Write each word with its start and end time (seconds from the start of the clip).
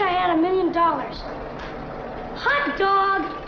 I 0.00 0.08
had 0.08 0.38
a 0.38 0.40
million 0.40 0.72
dollars. 0.72 1.18
Hot 2.36 2.78
dog! 2.78 3.40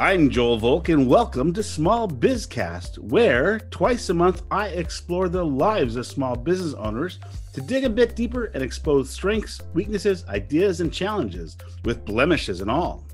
I'm 0.00 0.28
Joel 0.28 0.58
Volk, 0.58 0.88
and 0.88 1.06
welcome 1.06 1.52
to 1.52 1.62
Small 1.62 2.08
Bizcast, 2.08 2.98
where 2.98 3.60
twice 3.70 4.08
a 4.08 4.14
month 4.14 4.42
I 4.50 4.68
explore 4.68 5.28
the 5.28 5.44
lives 5.44 5.94
of 5.94 6.04
small 6.04 6.34
business 6.34 6.74
owners 6.74 7.20
to 7.52 7.60
dig 7.60 7.84
a 7.84 7.88
bit 7.88 8.16
deeper 8.16 8.46
and 8.46 8.62
expose 8.62 9.08
strengths, 9.08 9.62
weaknesses, 9.72 10.24
ideas, 10.26 10.80
and 10.80 10.92
challenges, 10.92 11.56
with 11.84 12.04
blemishes 12.04 12.60
and 12.60 12.70
all. 12.70 13.06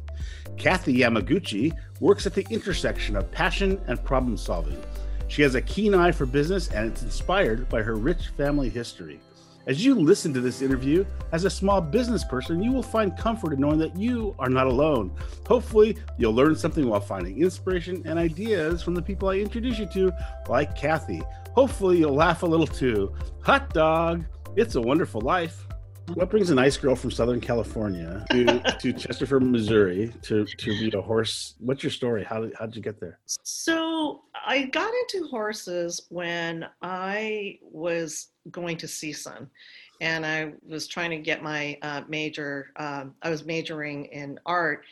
Kathy 0.56 1.00
Yamaguchi 1.00 1.76
works 2.00 2.26
at 2.26 2.32
the 2.32 2.46
intersection 2.48 3.14
of 3.14 3.30
passion 3.30 3.78
and 3.88 4.02
problem 4.02 4.38
solving. 4.38 4.82
She 5.28 5.42
has 5.42 5.54
a 5.54 5.60
keen 5.60 5.94
eye 5.94 6.12
for 6.12 6.24
business, 6.24 6.68
and 6.68 6.90
it's 6.90 7.02
inspired 7.02 7.68
by 7.68 7.82
her 7.82 7.96
rich 7.96 8.28
family 8.38 8.70
history. 8.70 9.20
As 9.66 9.84
you 9.84 9.94
listen 9.94 10.32
to 10.32 10.40
this 10.40 10.62
interview, 10.62 11.04
as 11.32 11.44
a 11.44 11.50
small 11.50 11.82
business 11.82 12.24
person, 12.24 12.62
you 12.62 12.72
will 12.72 12.82
find 12.82 13.16
comfort 13.16 13.52
in 13.52 13.60
knowing 13.60 13.78
that 13.78 13.94
you 13.94 14.34
are 14.38 14.48
not 14.48 14.66
alone. 14.66 15.12
Hopefully, 15.46 15.98
you'll 16.16 16.34
learn 16.34 16.56
something 16.56 16.88
while 16.88 17.00
finding 17.00 17.42
inspiration 17.42 18.02
and 18.06 18.18
ideas 18.18 18.82
from 18.82 18.94
the 18.94 19.02
people 19.02 19.28
I 19.28 19.34
introduce 19.34 19.78
you 19.78 19.86
to, 19.92 20.12
like 20.48 20.74
Kathy. 20.74 21.20
Hopefully, 21.52 21.98
you'll 21.98 22.14
laugh 22.14 22.42
a 22.42 22.46
little 22.46 22.66
too. 22.66 23.14
Hot 23.42 23.72
dog, 23.74 24.24
it's 24.56 24.76
a 24.76 24.80
wonderful 24.80 25.20
life. 25.20 25.66
What 26.14 26.28
brings 26.28 26.50
a 26.50 26.54
nice 26.54 26.76
girl 26.76 26.96
from 26.96 27.10
Southern 27.10 27.40
California 27.40 28.24
to, 28.30 28.60
to 28.80 28.92
Chesterfield, 28.92 29.42
Missouri 29.42 30.12
to, 30.22 30.44
to 30.44 30.70
be 30.78 30.90
a 30.96 31.00
horse? 31.00 31.54
What's 31.58 31.82
your 31.82 31.90
story? 31.90 32.24
How 32.24 32.40
did, 32.40 32.52
how 32.58 32.66
did 32.66 32.74
you 32.74 32.82
get 32.82 32.98
there? 32.98 33.20
So 33.26 34.22
I 34.34 34.64
got 34.64 34.92
into 34.92 35.28
horses 35.28 36.06
when 36.08 36.66
I 36.82 37.58
was 37.62 38.28
going 38.50 38.76
to 38.78 38.86
CSUN 38.86 39.46
and 40.00 40.26
I 40.26 40.52
was 40.66 40.88
trying 40.88 41.10
to 41.10 41.18
get 41.18 41.42
my 41.42 41.78
uh, 41.82 42.02
major, 42.08 42.72
um, 42.76 43.14
I 43.22 43.30
was 43.30 43.44
majoring 43.44 44.06
in 44.06 44.38
art 44.46 44.84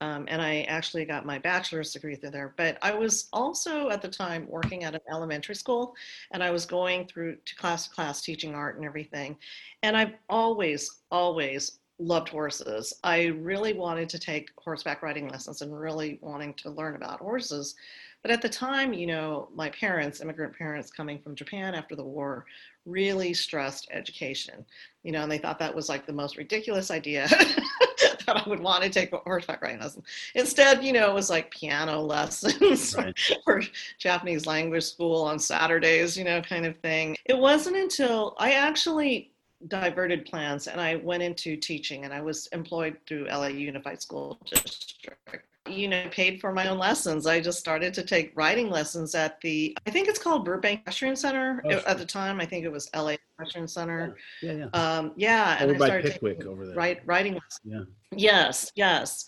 um, 0.00 0.26
and 0.28 0.42
I 0.42 0.62
actually 0.62 1.04
got 1.04 1.24
my 1.24 1.38
bachelor's 1.38 1.92
degree 1.92 2.16
through 2.16 2.30
there. 2.30 2.54
But 2.56 2.78
I 2.82 2.94
was 2.94 3.28
also 3.32 3.88
at 3.88 4.02
the 4.02 4.08
time 4.08 4.46
working 4.48 4.84
at 4.84 4.94
an 4.94 5.00
elementary 5.10 5.54
school, 5.54 5.94
and 6.32 6.42
I 6.42 6.50
was 6.50 6.66
going 6.66 7.06
through 7.06 7.36
to 7.44 7.56
class 7.56 7.88
to 7.88 7.94
class 7.94 8.20
teaching 8.20 8.54
art 8.54 8.76
and 8.76 8.84
everything. 8.84 9.36
And 9.82 9.96
I've 9.96 10.14
always, 10.28 11.00
always 11.10 11.78
loved 11.98 12.28
horses. 12.28 12.92
I 13.04 13.26
really 13.26 13.72
wanted 13.72 14.10
to 14.10 14.18
take 14.18 14.50
horseback 14.58 15.02
riding 15.02 15.28
lessons 15.28 15.62
and 15.62 15.78
really 15.78 16.18
wanting 16.20 16.52
to 16.54 16.70
learn 16.70 16.94
about 16.96 17.20
horses. 17.20 17.74
But 18.22 18.30
at 18.30 18.42
the 18.42 18.48
time, 18.48 18.92
you 18.92 19.06
know, 19.06 19.48
my 19.54 19.70
parents, 19.70 20.20
immigrant 20.20 20.56
parents 20.56 20.90
coming 20.90 21.20
from 21.20 21.34
Japan 21.34 21.74
after 21.74 21.96
the 21.96 22.04
war, 22.04 22.44
really 22.84 23.32
stressed 23.32 23.88
education. 23.92 24.66
You 25.04 25.12
know, 25.12 25.22
and 25.22 25.32
they 25.32 25.38
thought 25.38 25.58
that 25.60 25.74
was 25.74 25.88
like 25.88 26.06
the 26.06 26.12
most 26.12 26.36
ridiculous 26.36 26.90
idea 26.90 27.28
that 28.26 28.36
I 28.36 28.48
would 28.48 28.60
want 28.60 28.82
to 28.84 28.90
take 28.90 29.12
horseback 29.12 29.62
riding 29.62 29.80
lesson. 29.80 30.02
Instead, 30.34 30.84
you 30.84 30.92
know, 30.92 31.10
it 31.10 31.14
was 31.14 31.30
like 31.30 31.50
piano 31.50 32.00
lessons 32.00 32.94
right. 32.98 33.18
or 33.46 33.62
Japanese 33.98 34.46
language 34.46 34.84
school 34.84 35.22
on 35.22 35.38
Saturdays, 35.38 36.16
you 36.16 36.24
know, 36.24 36.40
kind 36.40 36.66
of 36.66 36.76
thing. 36.78 37.16
It 37.24 37.38
wasn't 37.38 37.76
until 37.76 38.34
I 38.38 38.52
actually 38.52 39.32
diverted 39.68 40.26
plans 40.26 40.66
and 40.66 40.80
I 40.80 40.96
went 40.96 41.22
into 41.22 41.56
teaching 41.56 42.04
and 42.04 42.12
I 42.12 42.20
was 42.20 42.46
employed 42.48 42.98
through 43.06 43.26
LA 43.28 43.48
Unified 43.48 44.02
School 44.02 44.38
District 44.44 45.46
you 45.68 45.88
know, 45.88 46.04
paid 46.10 46.40
for 46.40 46.52
my 46.52 46.68
own 46.68 46.78
lessons. 46.78 47.26
I 47.26 47.40
just 47.40 47.58
started 47.58 47.92
to 47.94 48.04
take 48.04 48.32
writing 48.34 48.70
lessons 48.70 49.14
at 49.14 49.40
the, 49.40 49.76
I 49.86 49.90
think 49.90 50.08
it's 50.08 50.18
called 50.18 50.44
Burbank 50.44 50.80
Equestrian 50.80 51.16
Center 51.16 51.62
oh, 51.64 51.82
at 51.86 51.98
the 51.98 52.06
time. 52.06 52.40
I 52.40 52.46
think 52.46 52.64
it 52.64 52.72
was 52.72 52.88
LA 52.94 53.16
Equestrian 53.38 53.68
Center. 53.68 54.16
Yeah, 54.42 54.52
yeah. 54.52 54.66
Um, 54.72 55.12
yeah 55.16 55.58
over 55.60 55.72
and 55.72 55.82
I 55.82 55.86
started 55.86 56.12
Pickwick 56.12 56.46
over 56.46 56.66
there. 56.66 56.74
Write, 56.74 57.00
writing 57.06 57.34
lessons. 57.34 57.60
Yeah. 57.64 57.80
Yes, 58.16 58.72
yes. 58.74 59.26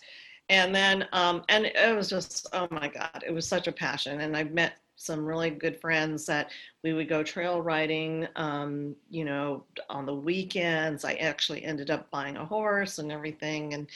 And 0.49 0.73
then, 0.73 1.07
um, 1.13 1.43
and 1.49 1.65
it 1.65 1.95
was 1.95 2.09
just, 2.09 2.47
oh 2.53 2.67
my 2.71 2.87
God, 2.87 3.23
it 3.25 3.31
was 3.31 3.47
such 3.47 3.67
a 3.67 3.71
passion. 3.71 4.21
And 4.21 4.35
I 4.35 4.45
met 4.45 4.79
some 4.95 5.25
really 5.25 5.49
good 5.49 5.79
friends 5.79 6.25
that 6.25 6.51
we 6.83 6.91
would 6.91 7.07
go 7.07 7.23
trail 7.23 7.61
riding, 7.61 8.27
um, 8.35 8.95
you 9.09 9.23
know, 9.23 9.63
on 9.89 10.05
the 10.05 10.13
weekends. 10.13 11.05
I 11.05 11.13
actually 11.13 11.63
ended 11.63 11.89
up 11.89 12.09
buying 12.11 12.35
a 12.35 12.45
horse 12.45 12.99
and 12.99 13.11
everything. 13.11 13.75
And 13.75 13.87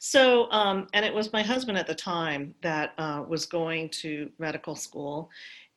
so, 0.00 0.50
um, 0.50 0.88
and 0.94 1.04
it 1.04 1.14
was 1.14 1.32
my 1.32 1.42
husband 1.42 1.78
at 1.78 1.86
the 1.86 1.94
time 1.94 2.54
that 2.62 2.92
uh, 2.98 3.22
was 3.28 3.46
going 3.46 3.90
to 3.90 4.30
medical 4.38 4.74
school. 4.74 5.30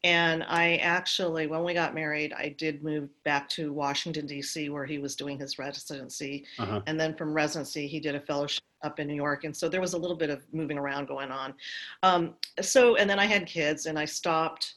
And 0.03 0.43
I 0.43 0.77
actually, 0.77 1.45
when 1.45 1.63
we 1.63 1.75
got 1.75 1.93
married, 1.93 2.33
I 2.33 2.55
did 2.57 2.83
move 2.83 3.09
back 3.23 3.47
to 3.49 3.71
Washington, 3.71 4.25
D.C., 4.25 4.69
where 4.69 4.85
he 4.85 4.97
was 4.97 5.15
doing 5.15 5.37
his 5.37 5.59
residency. 5.59 6.45
Uh-huh. 6.57 6.81
And 6.87 6.99
then 6.99 7.15
from 7.15 7.33
residency, 7.33 7.85
he 7.85 7.99
did 7.99 8.15
a 8.15 8.19
fellowship 8.19 8.63
up 8.81 8.99
in 8.99 9.07
New 9.07 9.15
York. 9.15 9.43
And 9.43 9.55
so 9.55 9.69
there 9.69 9.81
was 9.81 9.93
a 9.93 9.97
little 9.97 10.17
bit 10.17 10.31
of 10.31 10.41
moving 10.51 10.79
around 10.79 11.07
going 11.07 11.29
on. 11.29 11.53
Um, 12.01 12.33
so, 12.59 12.95
and 12.95 13.07
then 13.07 13.19
I 13.19 13.25
had 13.25 13.45
kids 13.45 13.85
and 13.85 13.99
I 13.99 14.05
stopped 14.05 14.73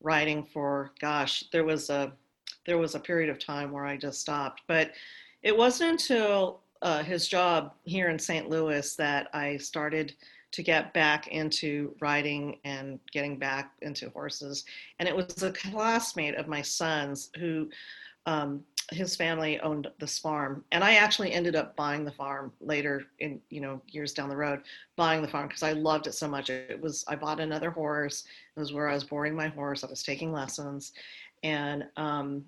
writing 0.00 0.44
for, 0.44 0.92
gosh, 1.00 1.42
there 1.50 1.64
was 1.64 1.90
a, 1.90 2.12
there 2.64 2.78
was 2.78 2.94
a 2.94 3.00
period 3.00 3.30
of 3.30 3.40
time 3.40 3.72
where 3.72 3.84
I 3.84 3.96
just 3.96 4.20
stopped. 4.20 4.62
But 4.68 4.92
it 5.42 5.56
wasn't 5.56 5.90
until 5.90 6.60
uh, 6.82 7.02
his 7.02 7.26
job 7.26 7.74
here 7.82 8.10
in 8.10 8.18
St. 8.18 8.48
Louis 8.48 8.94
that 8.94 9.28
I 9.32 9.56
started 9.56 10.14
to 10.50 10.62
get 10.62 10.94
back 10.94 11.28
into 11.28 11.94
riding 12.00 12.58
and 12.64 12.98
getting 13.12 13.38
back 13.38 13.72
into 13.82 14.10
horses. 14.10 14.64
And 14.98 15.08
it 15.08 15.14
was 15.14 15.42
a 15.42 15.52
classmate 15.52 16.36
of 16.36 16.48
my 16.48 16.62
son's 16.62 17.30
who 17.38 17.68
um, 18.26 18.64
his 18.90 19.16
family 19.16 19.60
owned 19.60 19.88
this 19.98 20.18
farm. 20.18 20.64
And 20.72 20.82
i 20.82 20.94
actually 20.94 21.32
ended 21.32 21.56
up 21.56 21.76
buying 21.76 22.04
the 22.04 22.12
farm 22.12 22.52
later 22.60 23.04
in 23.18 23.40
you 23.50 23.60
know 23.60 23.80
years 23.88 24.12
down 24.12 24.28
the 24.28 24.36
road 24.36 24.62
buying 24.96 25.20
the 25.22 25.28
farm 25.28 25.48
because 25.48 25.62
i 25.62 25.72
loved 25.72 26.06
it 26.06 26.14
so 26.14 26.28
much. 26.28 26.50
It 26.50 26.80
was 26.80 27.04
i 27.08 27.14
bought 27.14 27.40
another 27.40 27.70
horse. 27.70 28.24
It 28.56 28.60
was 28.60 28.72
where 28.72 28.88
i 28.88 28.94
was 28.94 29.04
boarding 29.04 29.34
my 29.34 29.48
horse. 29.48 29.84
I 29.84 29.88
was 29.88 30.02
taking 30.02 30.32
lessons. 30.32 30.92
And 31.42 31.84
um, 31.96 32.44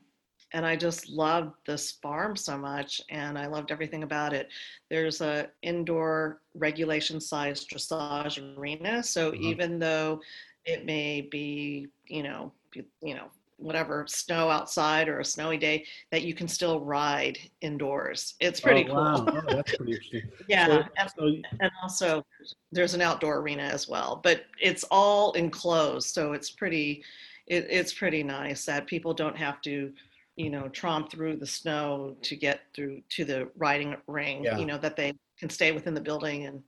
and 0.52 0.66
I 0.66 0.76
just 0.76 1.08
loved 1.08 1.54
this 1.66 1.92
farm 1.92 2.36
so 2.36 2.58
much 2.58 3.00
and 3.10 3.38
I 3.38 3.46
loved 3.46 3.70
everything 3.70 4.02
about 4.02 4.32
it. 4.32 4.48
There's 4.88 5.20
a 5.20 5.48
indoor 5.62 6.40
regulation 6.54 7.20
size 7.20 7.64
dressage 7.64 8.58
arena. 8.58 9.02
So 9.02 9.30
mm-hmm. 9.30 9.42
even 9.42 9.78
though 9.78 10.20
it 10.64 10.84
may 10.84 11.22
be, 11.22 11.88
you 12.06 12.22
know, 12.22 12.52
you 12.74 13.14
know, 13.14 13.30
whatever 13.60 14.06
snow 14.08 14.48
outside 14.48 15.08
or 15.08 15.20
a 15.20 15.24
snowy 15.24 15.58
day 15.58 15.84
that 16.10 16.22
you 16.22 16.34
can 16.34 16.48
still 16.48 16.80
ride 16.80 17.38
indoors. 17.60 18.34
It's 18.40 18.60
pretty 18.60 18.88
oh, 18.88 18.94
wow. 18.94 19.16
cool. 19.16 19.42
Oh, 19.48 19.56
that's 19.56 19.76
pretty 19.76 19.92
interesting. 19.92 20.22
yeah. 20.48 20.66
So, 20.66 20.84
and, 20.96 21.10
so... 21.16 21.26
and, 21.60 21.70
also 21.82 22.26
there's 22.72 22.94
an 22.94 23.02
outdoor 23.02 23.38
arena 23.38 23.62
as 23.62 23.86
well, 23.88 24.20
but 24.22 24.44
it's 24.60 24.84
all 24.90 25.32
enclosed. 25.32 26.08
So 26.08 26.32
it's 26.32 26.50
pretty, 26.50 27.04
it, 27.46 27.66
it's 27.68 27.92
pretty 27.92 28.22
nice 28.22 28.64
that 28.64 28.86
people 28.86 29.12
don't 29.12 29.36
have 29.36 29.60
to 29.62 29.92
you 30.36 30.50
know, 30.50 30.68
tromp 30.68 31.10
through 31.10 31.36
the 31.36 31.46
snow 31.46 32.16
to 32.22 32.36
get 32.36 32.60
through 32.74 33.02
to 33.10 33.24
the 33.24 33.48
riding 33.56 33.96
ring, 34.06 34.44
yeah. 34.44 34.58
you 34.58 34.66
know, 34.66 34.78
that 34.78 34.96
they 34.96 35.12
can 35.38 35.50
stay 35.50 35.72
within 35.72 35.94
the 35.94 36.00
building 36.00 36.46
and 36.46 36.62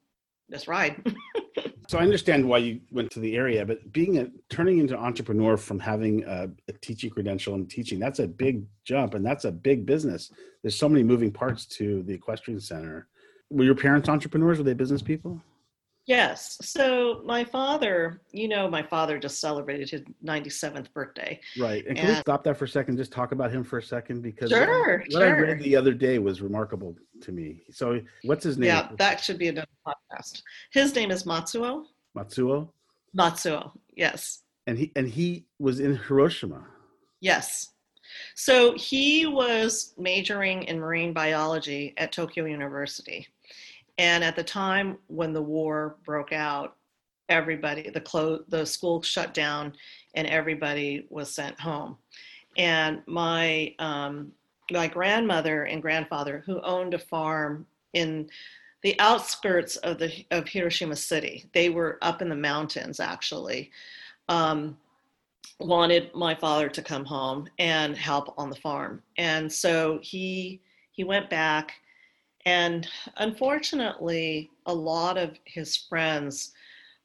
just 0.51 0.69
ride. 0.69 1.03
so 1.89 1.99
I 1.99 2.03
understand 2.03 2.47
why 2.47 2.59
you 2.59 2.81
went 2.91 3.11
to 3.13 3.21
the 3.21 3.37
area, 3.37 3.65
but 3.65 3.93
being 3.93 4.19
a 4.19 4.29
turning 4.49 4.79
into 4.79 4.97
entrepreneur 4.97 5.57
from 5.57 5.79
having 5.79 6.25
a, 6.25 6.49
a, 6.69 6.73
teaching 6.81 7.11
credential 7.11 7.55
and 7.55 7.69
teaching, 7.71 7.99
that's 7.99 8.19
a 8.19 8.27
big 8.27 8.65
jump 8.85 9.15
and 9.15 9.25
that's 9.25 9.45
a 9.45 9.53
big 9.53 9.87
business. 9.87 10.31
There's 10.63 10.77
so 10.77 10.89
many 10.89 11.03
moving 11.03 11.33
parts 11.33 11.67
to 11.67 12.03
the 12.05 12.15
equestrian 12.15 12.61
center. 12.61 13.09
Were 13.51 13.65
your 13.65 13.75
parents 13.75 14.09
entrepreneurs? 14.09 14.59
Were 14.59 14.65
they 14.65 14.75
business 14.75 15.03
people? 15.03 15.41
Yes. 16.07 16.59
So 16.63 17.23
my 17.25 17.45
father, 17.45 18.23
you 18.33 18.49
know, 18.49 18.69
my 18.69 18.83
father 18.83 19.19
just 19.19 19.41
celebrated 19.41 19.89
his 19.89 20.03
97th 20.25 20.93
birthday. 20.93 21.39
Right. 21.59 21.87
And 21.87 21.97
can 21.97 22.07
and, 22.07 22.17
we 22.17 22.21
stop 22.21 22.43
that 22.45 22.57
for 22.57 22.65
a 22.65 22.69
second? 22.69 22.97
Just 22.97 23.13
talk 23.13 23.31
about 23.33 23.53
him 23.53 23.63
for 23.63 23.79
a 23.79 23.83
second 23.83 24.21
because 24.21 24.51
sure, 24.51 24.99
what, 24.99 25.13
sure. 25.13 25.25
I 25.25 25.31
read 25.31 25.61
the 25.61 25.77
other 25.77 25.95
day 25.95 26.19
was 26.19 26.43
remarkable 26.43 26.97
to 27.21 27.33
me. 27.33 27.63
So 27.71 28.01
what's 28.25 28.43
his 28.43 28.59
name? 28.59 28.69
Yeah, 28.69 28.89
that 28.99 29.21
should 29.21 29.39
be 29.39 29.49
another 29.49 29.69
podcast. 29.87 30.43
His 30.73 30.95
name 30.95 31.13
is 31.13 31.23
Matsuo. 31.23 31.85
Matsuo. 32.17 32.71
Matsuo. 33.17 33.71
Yes. 33.97 34.43
And 34.67 34.79
he 34.79 34.93
and 34.97 35.09
he 35.09 35.47
was 35.59 35.81
in 35.81 35.97
Hiroshima. 35.97 36.65
Yes. 37.21 37.69
So 38.35 38.77
he 38.77 39.27
was 39.27 39.95
majoring 39.97 40.65
in 40.65 40.79
marine 40.79 41.13
biology 41.13 41.95
at 41.97 42.13
Tokyo 42.13 42.45
University. 42.45 43.29
And 44.03 44.25
at 44.25 44.35
the 44.35 44.43
time 44.43 44.99
when 45.07 45.33
the 45.33 45.41
war 45.41 45.95
broke 46.05 46.33
out, 46.33 46.75
everybody, 47.29 47.89
the, 47.89 48.01
clo- 48.01 48.43
the 48.49 48.67
school 48.67 49.01
shut 49.01 49.33
down 49.33 49.75
and 50.17 50.27
everybody 50.27 51.07
was 51.09 51.33
sent 51.33 51.61
home. 51.61 51.97
And 52.57 53.03
my, 53.07 53.73
um, 53.79 54.33
my 54.73 54.89
grandmother 54.89 55.63
and 55.63 55.81
grandfather, 55.81 56.43
who 56.45 56.61
owned 56.63 56.95
a 56.95 56.99
farm 56.99 57.65
in 57.93 58.29
the 58.83 58.99
outskirts 58.99 59.77
of, 59.77 60.01
the, 60.01 60.27
of 60.33 60.49
Hiroshima 60.49 60.97
City, 60.97 61.49
they 61.55 61.71
were 61.71 61.99
up 62.03 62.21
in 62.23 62.29
the 62.29 62.35
mountains 62.35 62.99
actually, 62.99 63.71
um, 64.29 64.77
wanted 65.61 66.13
my 66.13 66.35
father 66.35 66.69
to 66.69 66.83
come 66.83 67.05
home 67.05 67.47
and 67.61 67.97
help 67.97 68.35
on 68.37 68.51
the 68.51 68.57
farm. 68.57 69.01
And 69.17 69.51
so 69.51 70.01
he, 70.03 70.61
he 70.91 71.05
went 71.05 71.31
back 71.31 71.75
and 72.47 72.89
unfortunately, 73.17 74.51
a 74.67 74.75
lot 74.75 75.17
of 75.19 75.39
his 75.45 75.77
friends 75.77 76.53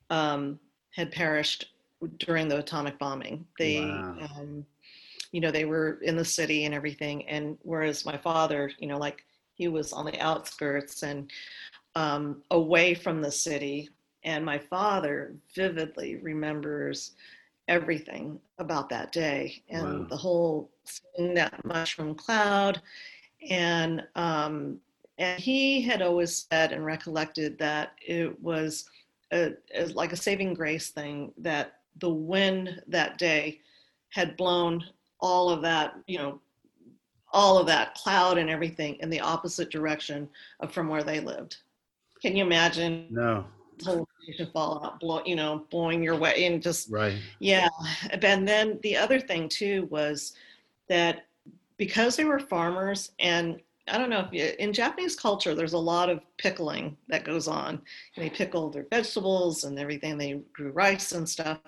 um, 0.09 0.59
had 0.95 1.11
perished 1.11 1.71
during 2.19 2.47
the 2.47 2.59
atomic 2.59 2.97
bombing. 2.99 3.45
They, 3.57 4.05
Wow. 4.07 4.17
um, 4.21 4.65
you 5.31 5.41
know, 5.41 5.51
they 5.51 5.65
were 5.65 5.99
in 6.01 6.15
the 6.15 6.25
city 6.25 6.65
and 6.65 6.73
everything. 6.73 7.27
And 7.27 7.57
whereas 7.63 8.05
my 8.05 8.17
father, 8.17 8.71
you 8.79 8.87
know, 8.87 8.97
like 8.97 9.23
he 9.55 9.67
was 9.67 9.93
on 9.93 10.05
the 10.05 10.19
outskirts 10.19 11.03
and 11.03 11.29
um, 11.95 12.41
away 12.51 12.93
from 12.93 13.21
the 13.21 13.31
city. 13.31 13.89
And 14.23 14.43
my 14.45 14.57
father 14.59 15.35
vividly 15.55 16.15
remembers 16.17 17.11
everything 17.67 18.39
about 18.59 18.89
that 18.89 19.11
day 19.11 19.61
and 19.69 20.07
Wow. 20.07 20.07
the 20.09 20.17
whole 20.17 20.69
seeing 20.85 21.33
that 21.35 21.63
mushroom 21.65 22.15
cloud. 22.15 22.81
And 23.49 24.03
um, 24.15 24.79
and 25.17 25.39
he 25.39 25.81
had 25.81 26.01
always 26.01 26.47
said 26.51 26.71
and 26.71 26.85
recollected 26.85 27.57
that 27.59 27.93
it 28.05 28.39
was 28.41 28.89
a, 29.31 29.53
as 29.73 29.93
like 29.95 30.13
a 30.13 30.17
saving 30.17 30.53
grace 30.53 30.89
thing 30.89 31.31
that 31.37 31.79
the 31.99 32.09
wind 32.09 32.81
that 32.87 33.17
day 33.17 33.59
had 34.09 34.37
blown 34.37 34.83
all 35.19 35.49
of 35.49 35.61
that, 35.61 35.95
you 36.07 36.17
know, 36.17 36.39
all 37.33 37.57
of 37.57 37.67
that 37.67 37.93
cloud 37.95 38.37
and 38.37 38.49
everything 38.49 38.95
in 39.01 39.09
the 39.09 39.19
opposite 39.19 39.69
direction 39.69 40.29
of 40.59 40.71
from 40.71 40.87
where 40.87 41.03
they 41.03 41.19
lived. 41.19 41.57
Can 42.21 42.35
you 42.35 42.45
imagine 42.45 43.07
No. 43.09 43.45
the 43.79 43.85
whole 43.85 44.07
nation 44.27 44.49
fallout, 44.53 44.99
blow, 44.99 45.21
you 45.25 45.35
know, 45.35 45.65
blowing 45.69 46.01
your 46.03 46.15
way 46.15 46.45
and 46.45 46.61
just 46.61 46.89
Right. 46.89 47.17
yeah, 47.39 47.67
and 48.11 48.47
then 48.47 48.79
the 48.81 48.95
other 48.95 49.19
thing 49.19 49.49
too 49.49 49.87
was 49.91 50.33
that 50.87 51.25
because 51.77 52.15
they 52.15 52.25
were 52.25 52.39
farmers, 52.39 53.11
and 53.19 53.59
I 53.89 53.97
don't 53.97 54.09
know 54.09 54.19
if 54.21 54.33
you, 54.33 54.51
in 54.59 54.73
Japanese 54.73 55.15
culture, 55.15 55.55
there's 55.55 55.73
a 55.73 55.77
lot 55.77 56.09
of 56.09 56.19
pickling 56.37 56.97
that 57.07 57.23
goes 57.23 57.47
on. 57.47 57.81
And 58.15 58.25
they 58.25 58.29
pickle 58.29 58.69
their 58.69 58.85
vegetables 58.89 59.63
and 59.63 59.79
everything. 59.79 60.17
They 60.17 60.41
grew 60.53 60.71
rice 60.71 61.11
and 61.13 61.27
stuff, 61.27 61.59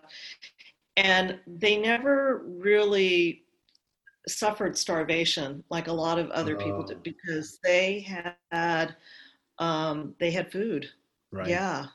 and 0.97 1.39
they 1.47 1.77
never 1.77 2.43
really 2.45 3.43
suffered 4.27 4.77
starvation 4.77 5.63
like 5.69 5.87
a 5.87 5.93
lot 5.93 6.19
of 6.19 6.29
other 6.31 6.55
people 6.55 6.83
Oh. 6.83 6.87
did 6.87 7.03
because 7.03 7.59
they 7.63 8.01
had 8.51 8.95
um, 9.59 10.15
they 10.19 10.31
had 10.31 10.51
food. 10.51 10.89
Right. 11.31 11.49
Yeah. 11.49 11.85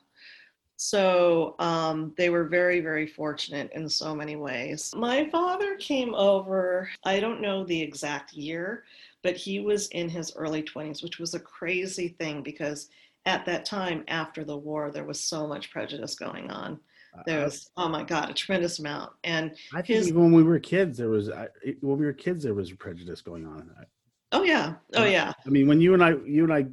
So 0.77 1.55
um, 1.61 2.13
they 2.19 2.29
were 2.31 2.45
very, 2.45 2.81
very 2.81 3.07
fortunate 3.07 3.71
in 3.75 3.89
so 3.89 4.15
many 4.15 4.37
ways. 4.37 4.93
My 4.97 5.31
father 5.31 5.77
came 5.77 6.15
over, 6.15 6.91
I 7.05 7.21
don't 7.21 7.41
know 7.41 7.65
the 7.65 7.81
exact 7.81 8.33
year, 8.35 8.85
but 9.25 9.37
he 9.37 9.59
was 9.59 9.89
in 9.89 10.09
his 10.09 10.37
early 10.37 10.63
20s, 10.63 11.03
which 11.03 11.19
was 11.19 11.35
a 11.35 11.41
crazy 11.41 12.09
thing 12.09 12.43
because 12.43 12.91
at 13.27 13.45
that 13.47 13.65
time 13.65 14.05
after 14.07 14.45
the 14.45 14.57
war, 14.57 14.91
there 14.93 15.07
was 15.07 15.19
so 15.19 15.49
much 15.49 15.73
prejudice 15.73 16.15
going 16.15 16.51
on. 16.51 16.79
There 17.27 17.45
was, 17.45 17.71
oh 17.77 17.89
my 17.89 18.03
God, 18.03 18.29
a 18.29 18.35
tremendous 18.35 18.81
amount. 18.81 19.13
And 19.25 19.53
I 19.73 19.77
think 19.83 19.99
his- 19.99 20.09
even 20.09 20.25
when 20.25 20.33
we 20.33 20.43
were 20.43 20.59
kids, 20.59 20.99
there 20.99 21.09
was 21.09 21.31
I, 21.31 21.49
when 21.81 21.97
we 21.99 22.05
were 22.05 22.13
kids 22.13 22.45
there 22.45 22.55
was 22.55 22.71
prejudice 22.73 23.23
going 23.23 23.47
on. 23.47 23.71
Oh, 24.33 24.43
yeah, 24.43 24.75
oh, 24.95 25.05
Yeah. 25.05 25.11
yeah. 25.11 25.33
I 25.47 25.49
mean, 25.49 25.67
when 25.69 25.81
you 25.81 25.95
and 25.95 26.05
I, 26.05 26.17
you 26.27 26.45
and 26.45 26.53
I, 26.53 26.67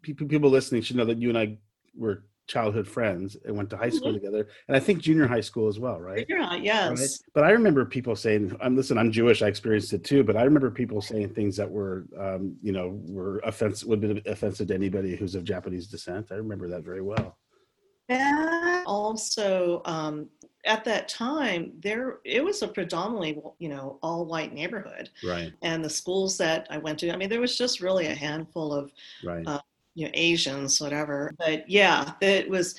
people, 0.00 0.26
people 0.28 0.50
listening 0.50 0.82
should 0.82 0.96
know 0.96 1.04
that 1.04 1.20
you 1.20 1.28
and 1.28 1.36
I 1.36 1.58
were 1.96 2.22
childhood 2.46 2.86
friends 2.88 3.36
and 3.44 3.56
went 3.56 3.70
to 3.70 3.76
high 3.76 3.88
school 3.90 4.10
Mhm. 4.10 4.14
together, 4.14 4.48
and 4.68 4.76
I 4.76 4.80
think 4.80 5.00
junior 5.00 5.26
high 5.26 5.40
school 5.40 5.68
as 5.68 5.78
well, 5.78 6.00
right? 6.00 6.26
You're 6.28 6.40
right, 6.40 6.50
Right? 6.50 6.62
yes. 6.62 7.22
But 7.34 7.44
I 7.44 7.50
remember 7.52 7.84
people 7.84 8.16
saying, 8.16 8.56
"I'm 8.60 8.76
listen, 8.76 8.98
I'm 8.98 9.12
Jewish. 9.12 9.42
I 9.42 9.46
experienced 9.48 9.92
it 9.92 10.04
too." 10.04 10.24
But 10.24 10.36
I 10.36 10.42
remember 10.42 10.70
people 10.70 11.00
saying 11.00 11.34
things 11.34 11.56
that 11.56 11.70
were, 11.70 12.06
um, 12.18 12.56
you 12.62 12.72
know, 12.72 13.00
were 13.06 13.38
offensive, 13.44 13.88
would 13.88 14.00
be 14.00 14.22
offensive 14.26 14.68
to 14.68 14.74
anybody 14.74 15.16
who's 15.16 15.34
of 15.34 15.44
Japanese 15.44 15.86
descent. 15.86 16.32
I 16.32 16.34
remember 16.36 16.68
that 16.68 16.82
very 16.82 17.02
well. 17.02 17.38
That 18.08 18.82
also, 18.86 19.80
um, 19.84 20.28
at 20.64 20.84
that 20.84 21.08
time, 21.08 21.72
there 21.80 22.18
it 22.24 22.44
was 22.44 22.62
a 22.62 22.68
predominantly, 22.68 23.40
you 23.58 23.68
know, 23.68 23.98
all 24.02 24.26
white 24.26 24.52
neighborhood, 24.52 25.08
Right. 25.24 25.52
and 25.62 25.84
the 25.84 25.90
schools 25.90 26.36
that 26.38 26.66
I 26.70 26.78
went 26.78 26.98
to, 27.00 27.10
I 27.12 27.16
mean, 27.16 27.28
there 27.30 27.40
was 27.40 27.56
just 27.56 27.80
really 27.80 28.06
a 28.06 28.14
handful 28.14 28.72
of 28.74 28.92
Right. 29.24 29.46
Uh, 29.46 29.60
you 29.94 30.06
know 30.06 30.12
Asians, 30.14 30.80
whatever. 30.80 31.32
But 31.38 31.68
yeah, 31.68 32.12
it 32.20 32.48
was 32.48 32.74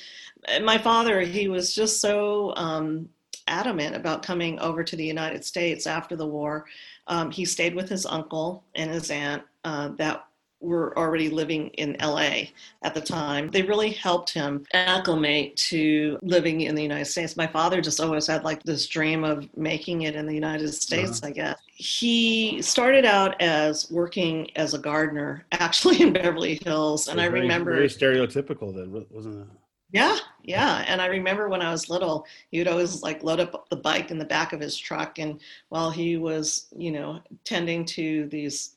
my 0.61 0.77
father. 0.77 1.21
He 1.21 1.47
was 1.47 1.73
just 1.73 2.01
so 2.01 2.53
um, 2.55 3.09
adamant 3.47 3.95
about 3.95 4.23
coming 4.23 4.59
over 4.59 4.83
to 4.83 4.95
the 4.95 5.05
United 5.05 5.43
States 5.43 5.87
after 5.87 6.15
the 6.15 6.27
war. 6.27 6.65
Um, 7.07 7.31
he 7.31 7.45
stayed 7.45 7.75
with 7.75 7.89
his 7.89 8.05
uncle 8.05 8.63
and 8.75 8.91
his 8.91 9.11
aunt 9.11 9.43
uh, 9.63 9.89
that 9.97 10.25
were 10.63 10.97
already 10.97 11.29
living 11.29 11.67
in 11.71 11.95
LA 12.01 12.45
at 12.81 12.93
the 12.93 13.01
time. 13.01 13.49
They 13.51 13.61
really 13.61 13.91
helped 13.91 14.33
him 14.33 14.65
acclimate 14.73 15.55
to 15.57 16.17
living 16.21 16.61
in 16.61 16.73
the 16.73 16.81
United 16.81 17.05
States. 17.05 17.35
My 17.35 17.47
father 17.47 17.81
just 17.81 17.99
always 17.99 18.27
had 18.27 18.43
like 18.43 18.63
this 18.63 18.87
dream 18.87 19.23
of 19.23 19.47
making 19.57 20.03
it 20.03 20.15
in 20.15 20.25
the 20.25 20.33
United 20.33 20.73
States, 20.73 21.21
uh-huh. 21.21 21.29
I 21.29 21.31
guess. 21.31 21.59
He 21.75 22.61
started 22.61 23.03
out 23.03 23.39
as 23.41 23.91
working 23.91 24.49
as 24.55 24.73
a 24.73 24.79
gardener 24.79 25.45
actually 25.51 26.01
in 26.01 26.13
Beverly 26.13 26.59
Hills. 26.63 27.09
And 27.09 27.19
I 27.19 27.27
Very- 27.27 27.41
remember 27.41 27.73
very 27.73 27.89
stereotypical. 27.89 28.73
Then 28.73 29.05
wasn't 29.11 29.41
it? 29.41 29.47
yeah, 29.93 30.17
yeah. 30.43 30.83
And 30.87 31.01
I 31.01 31.05
remember 31.05 31.49
when 31.49 31.61
I 31.61 31.71
was 31.71 31.89
little, 31.89 32.25
he 32.49 32.57
would 32.57 32.67
always 32.67 33.03
like 33.03 33.23
load 33.23 33.39
up 33.39 33.69
the 33.69 33.75
bike 33.75 34.11
in 34.11 34.17
the 34.17 34.25
back 34.25 34.51
of 34.51 34.59
his 34.59 34.75
truck. 34.75 35.19
And 35.19 35.39
while 35.69 35.91
he 35.91 36.17
was, 36.17 36.67
you 36.75 36.91
know, 36.91 37.21
tending 37.43 37.85
to 37.85 38.27
these 38.27 38.75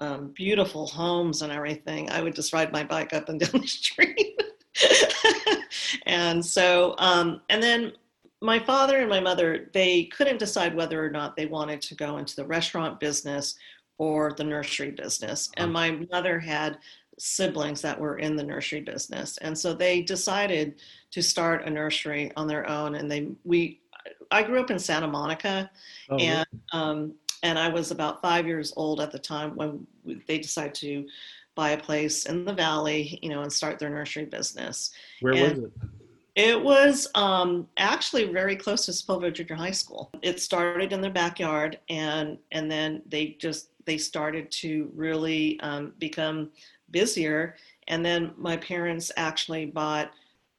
um, 0.00 0.32
beautiful 0.34 0.86
homes 0.86 1.42
and 1.42 1.52
everything, 1.52 2.10
I 2.10 2.22
would 2.22 2.34
just 2.34 2.52
ride 2.52 2.72
my 2.72 2.84
bike 2.84 3.12
up 3.12 3.28
and 3.28 3.38
down 3.40 3.60
the 3.60 3.66
street. 3.66 4.40
and 6.06 6.44
so, 6.44 6.94
um, 6.98 7.42
and 7.50 7.62
then 7.62 7.92
my 8.42 8.58
father 8.58 8.98
and 8.98 9.08
my 9.08 9.20
mother, 9.20 9.68
they 9.74 10.04
couldn't 10.04 10.38
decide 10.38 10.74
whether 10.74 11.04
or 11.04 11.10
not 11.10 11.36
they 11.36 11.46
wanted 11.46 11.82
to 11.82 11.94
go 11.94 12.16
into 12.16 12.34
the 12.36 12.46
restaurant 12.46 12.98
business 12.98 13.56
or 13.98 14.32
the 14.32 14.44
nursery 14.44 14.90
business. 14.90 15.50
And 15.58 15.70
my 15.72 15.90
mother 16.10 16.38
had 16.38 16.78
siblings 17.20 17.82
that 17.82 18.00
were 18.00 18.16
in 18.18 18.34
the 18.34 18.42
nursery 18.42 18.80
business 18.80 19.36
and 19.38 19.56
so 19.56 19.74
they 19.74 20.00
decided 20.00 20.76
to 21.10 21.22
start 21.22 21.66
a 21.66 21.70
nursery 21.70 22.32
on 22.34 22.46
their 22.46 22.66
own 22.66 22.94
and 22.94 23.10
they 23.10 23.28
we 23.44 23.78
i 24.30 24.42
grew 24.42 24.58
up 24.58 24.70
in 24.70 24.78
santa 24.78 25.06
monica 25.06 25.70
Oh, 26.08 26.16
and 26.16 26.46
um, 26.72 27.14
and 27.42 27.58
i 27.58 27.68
was 27.68 27.90
about 27.90 28.22
five 28.22 28.46
years 28.46 28.72
old 28.76 29.00
at 29.00 29.10
the 29.10 29.18
time 29.18 29.54
when 29.56 29.86
they 30.26 30.38
decided 30.38 30.74
to 30.74 31.06
buy 31.54 31.70
a 31.70 31.80
place 31.80 32.26
in 32.26 32.44
the 32.44 32.52
valley 32.52 33.18
you 33.22 33.28
know 33.28 33.42
and 33.42 33.52
start 33.52 33.78
their 33.78 33.90
nursery 33.90 34.24
business 34.24 34.90
Where 35.20 35.34
and- 35.34 35.56
was 35.56 35.64
it? 35.64 35.72
it 36.36 36.62
was 36.62 37.08
um, 37.14 37.66
actually 37.76 38.32
very 38.32 38.54
close 38.56 38.86
to 38.86 38.92
Sepulveda 38.92 39.34
Junior 39.34 39.56
High 39.56 39.72
School. 39.72 40.10
It 40.22 40.40
started 40.40 40.92
in 40.92 41.00
their 41.00 41.10
backyard, 41.10 41.78
and 41.88 42.38
and 42.52 42.70
then 42.70 43.02
they 43.06 43.36
just 43.40 43.70
they 43.84 43.98
started 43.98 44.50
to 44.52 44.90
really 44.94 45.58
um, 45.60 45.92
become 45.98 46.50
busier. 46.90 47.56
And 47.88 48.04
then 48.04 48.32
my 48.36 48.56
parents 48.56 49.10
actually 49.16 49.66
bought 49.66 50.12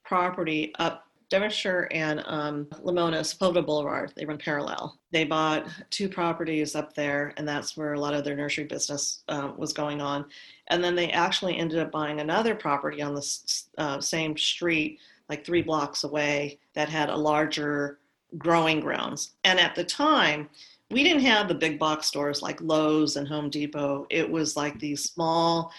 property 0.03 0.73
up 0.79 1.07
Devonshire 1.31 1.87
and 1.91 2.21
um, 2.25 2.65
Lemona, 2.83 3.21
Sepulveda 3.21 3.65
Boulevard. 3.65 4.11
They 4.15 4.25
run 4.25 4.37
parallel. 4.37 4.99
They 5.11 5.23
bought 5.23 5.65
two 5.89 6.09
properties 6.09 6.75
up 6.75 6.93
there, 6.93 7.33
and 7.37 7.47
that's 7.47 7.77
where 7.77 7.93
a 7.93 7.99
lot 7.99 8.13
of 8.13 8.25
their 8.25 8.35
nursery 8.35 8.65
business 8.65 9.23
uh, 9.29 9.53
was 9.57 9.71
going 9.71 10.01
on. 10.01 10.25
And 10.67 10.83
then 10.83 10.93
they 10.93 11.09
actually 11.09 11.57
ended 11.57 11.79
up 11.79 11.89
buying 11.89 12.19
another 12.19 12.53
property 12.53 13.01
on 13.01 13.13
the 13.13 13.21
s- 13.21 13.69
uh, 13.77 14.01
same 14.01 14.37
street 14.37 14.99
like 15.29 15.45
three 15.45 15.61
blocks 15.61 16.03
away 16.03 16.59
that 16.73 16.89
had 16.89 17.09
a 17.09 17.15
larger 17.15 17.99
growing 18.37 18.81
grounds. 18.81 19.31
And 19.45 19.57
at 19.57 19.73
the 19.73 19.85
time, 19.85 20.49
we 20.89 21.03
didn't 21.03 21.23
have 21.23 21.47
the 21.47 21.55
big 21.55 21.79
box 21.79 22.07
stores 22.07 22.41
like 22.41 22.59
Lowe's 22.59 23.15
and 23.15 23.25
Home 23.25 23.49
Depot. 23.49 24.05
It 24.09 24.29
was 24.29 24.57
like 24.57 24.77
these 24.77 25.03
small 25.03 25.71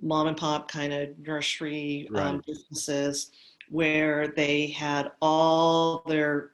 mom 0.00 0.28
and 0.28 0.36
pop 0.36 0.70
kind 0.70 0.94
of 0.94 1.18
nursery 1.18 2.08
um, 2.14 2.42
businesses 2.46 3.30
where 3.70 4.28
they 4.28 4.68
had 4.68 5.12
all 5.20 6.02
their 6.06 6.52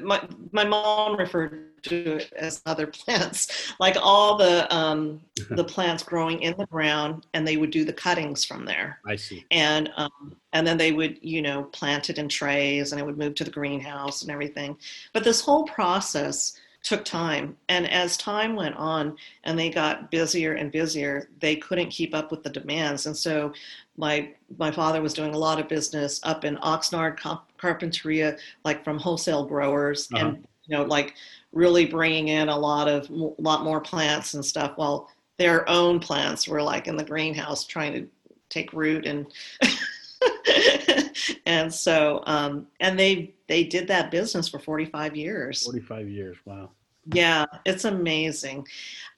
my, 0.00 0.26
my 0.50 0.64
mom 0.64 1.16
referred 1.16 1.82
to 1.82 2.16
it 2.16 2.32
as 2.34 2.62
other 2.64 2.86
plants 2.86 3.72
like 3.78 3.96
all 4.00 4.36
the 4.36 4.72
um, 4.74 5.20
the 5.50 5.64
plants 5.64 6.02
growing 6.02 6.42
in 6.42 6.54
the 6.56 6.66
ground 6.66 7.26
and 7.34 7.46
they 7.46 7.56
would 7.56 7.70
do 7.70 7.84
the 7.84 7.92
cuttings 7.92 8.44
from 8.44 8.64
there 8.64 8.98
I 9.06 9.16
see. 9.16 9.44
and 9.50 9.90
um, 9.96 10.36
and 10.52 10.66
then 10.66 10.78
they 10.78 10.92
would 10.92 11.18
you 11.22 11.42
know 11.42 11.64
plant 11.64 12.10
it 12.10 12.18
in 12.18 12.28
trays 12.28 12.92
and 12.92 13.00
it 13.00 13.04
would 13.04 13.18
move 13.18 13.34
to 13.36 13.44
the 13.44 13.50
greenhouse 13.50 14.22
and 14.22 14.30
everything 14.30 14.76
but 15.12 15.24
this 15.24 15.40
whole 15.40 15.64
process 15.64 16.54
took 16.82 17.04
time 17.04 17.56
and 17.68 17.90
as 17.90 18.16
time 18.16 18.54
went 18.54 18.74
on 18.76 19.16
and 19.44 19.58
they 19.58 19.68
got 19.68 20.10
busier 20.10 20.54
and 20.54 20.70
busier 20.70 21.28
they 21.40 21.56
couldn't 21.56 21.90
keep 21.90 22.14
up 22.14 22.30
with 22.30 22.42
the 22.42 22.50
demands 22.50 23.06
and 23.06 23.16
so 23.16 23.52
my 23.96 24.30
my 24.58 24.70
father 24.70 25.02
was 25.02 25.12
doing 25.12 25.34
a 25.34 25.38
lot 25.38 25.58
of 25.58 25.68
business 25.68 26.20
up 26.22 26.44
in 26.44 26.56
oxnard 26.58 27.16
Car- 27.18 27.42
carpinteria 27.60 28.38
like 28.64 28.84
from 28.84 28.96
wholesale 28.98 29.44
growers 29.44 30.08
Uh-huh. 30.14 30.26
and 30.28 30.46
you 30.66 30.76
know 30.76 30.84
like 30.84 31.14
really 31.52 31.84
bringing 31.84 32.28
in 32.28 32.48
a 32.48 32.56
lot 32.56 32.86
of 32.88 33.10
a 33.10 33.42
lot 33.42 33.64
more 33.64 33.80
plants 33.80 34.34
and 34.34 34.44
stuff 34.44 34.74
well 34.78 35.10
their 35.36 35.68
own 35.68 35.98
plants 35.98 36.46
were 36.46 36.62
like 36.62 36.86
in 36.86 36.96
the 36.96 37.04
greenhouse 37.04 37.64
trying 37.66 37.92
to 37.92 38.08
take 38.50 38.72
root 38.72 39.04
and 39.04 39.26
and 41.46 41.72
so 41.72 42.22
um, 42.26 42.66
and 42.80 42.98
they 42.98 43.34
they 43.48 43.64
did 43.64 43.88
that 43.88 44.10
business 44.10 44.48
for 44.48 44.58
45 44.58 45.16
years 45.16 45.64
45 45.64 46.08
years. 46.08 46.36
Wow. 46.44 46.70
yeah 47.14 47.44
it's 47.64 47.84
amazing 47.84 48.66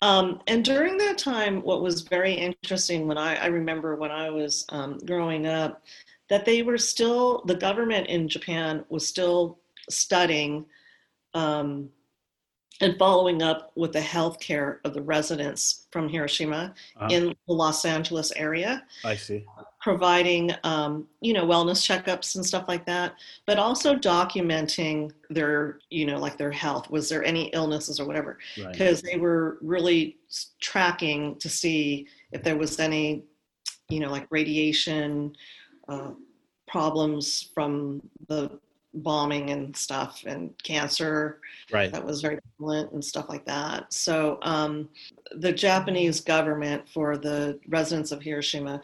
um, 0.03 0.41
and 0.47 0.65
during 0.65 0.97
that 0.99 1.19
time 1.19 1.61
what 1.63 1.83
was 1.83 2.03
very 2.03 2.33
interesting 2.35 3.07
when 3.09 3.19
i, 3.19 3.35
I 3.37 3.47
remember 3.47 3.97
when 3.97 4.11
i 4.11 4.31
was 4.31 4.65
um, 4.71 4.99
growing 5.07 5.47
up 5.47 5.83
that 6.29 6.45
they 6.45 6.63
were 6.63 6.79
still 6.79 7.43
the 7.47 7.57
government 7.57 8.07
in 8.07 8.29
japan 8.29 8.85
was 8.89 9.07
still 9.07 9.59
studying 9.89 10.65
um, 11.35 11.89
and 12.83 12.97
following 12.99 13.43
up 13.43 13.73
with 13.77 13.93
the 13.93 14.01
health 14.01 14.39
care 14.41 14.81
of 14.85 14.95
the 14.95 15.03
residents 15.03 15.87
from 15.91 16.09
hiroshima 16.09 16.73
Uh-huh. 16.97 17.09
in 17.11 17.23
the 17.49 17.53
los 17.53 17.85
angeles 17.85 18.31
area 18.37 18.85
I 19.05 19.17
see. 19.17 19.45
Providing 19.81 20.51
um, 20.65 21.07
you 21.21 21.33
know 21.33 21.45
wellness 21.47 21.81
checkups 21.85 22.37
and 22.37 22.45
stuff 22.45 22.67
like 22.69 22.85
that 22.85 23.15
but 23.47 23.59
also 23.59 23.95
documenting 23.95 25.11
their 25.31 25.79
you 25.91 26.05
know 26.05 26.19
like 26.19 26.37
their 26.37 26.51
health 26.51 26.91
was 26.91 27.09
there 27.09 27.25
any 27.25 27.47
illnesses 27.49 27.99
or 27.99 28.07
whatever 28.07 28.39
Right. 28.63 28.73
because 28.73 29.01
they 29.01 29.17
were 29.17 29.59
really 29.63 30.19
tracking 30.61 31.37
to 31.37 31.49
see 31.49 32.07
if 32.33 32.43
there 32.43 32.57
was 32.57 32.79
any 32.79 33.25
you 33.89 34.01
know 34.01 34.11
like 34.11 34.27
radiation 34.31 35.35
uh, 35.89 36.13
problems 36.69 37.51
from 37.55 38.03
the 38.29 38.61
bombing 38.95 39.51
and 39.51 39.75
stuff 39.77 40.25
and 40.27 40.53
cancer 40.63 41.41
Right. 41.73 41.91
that 41.93 42.05
was 42.05 42.21
very 42.21 42.39
prevalent 42.59 42.91
and 42.93 43.05
stuff 43.05 43.29
like 43.29 43.45
that. 43.47 43.93
So 43.93 44.39
um, 44.43 44.89
the 45.37 45.53
Japanese 45.53 46.21
government 46.21 46.89
for 46.93 47.17
the 47.17 47.61
residents 47.69 48.11
of 48.11 48.21
Hiroshima 48.21 48.83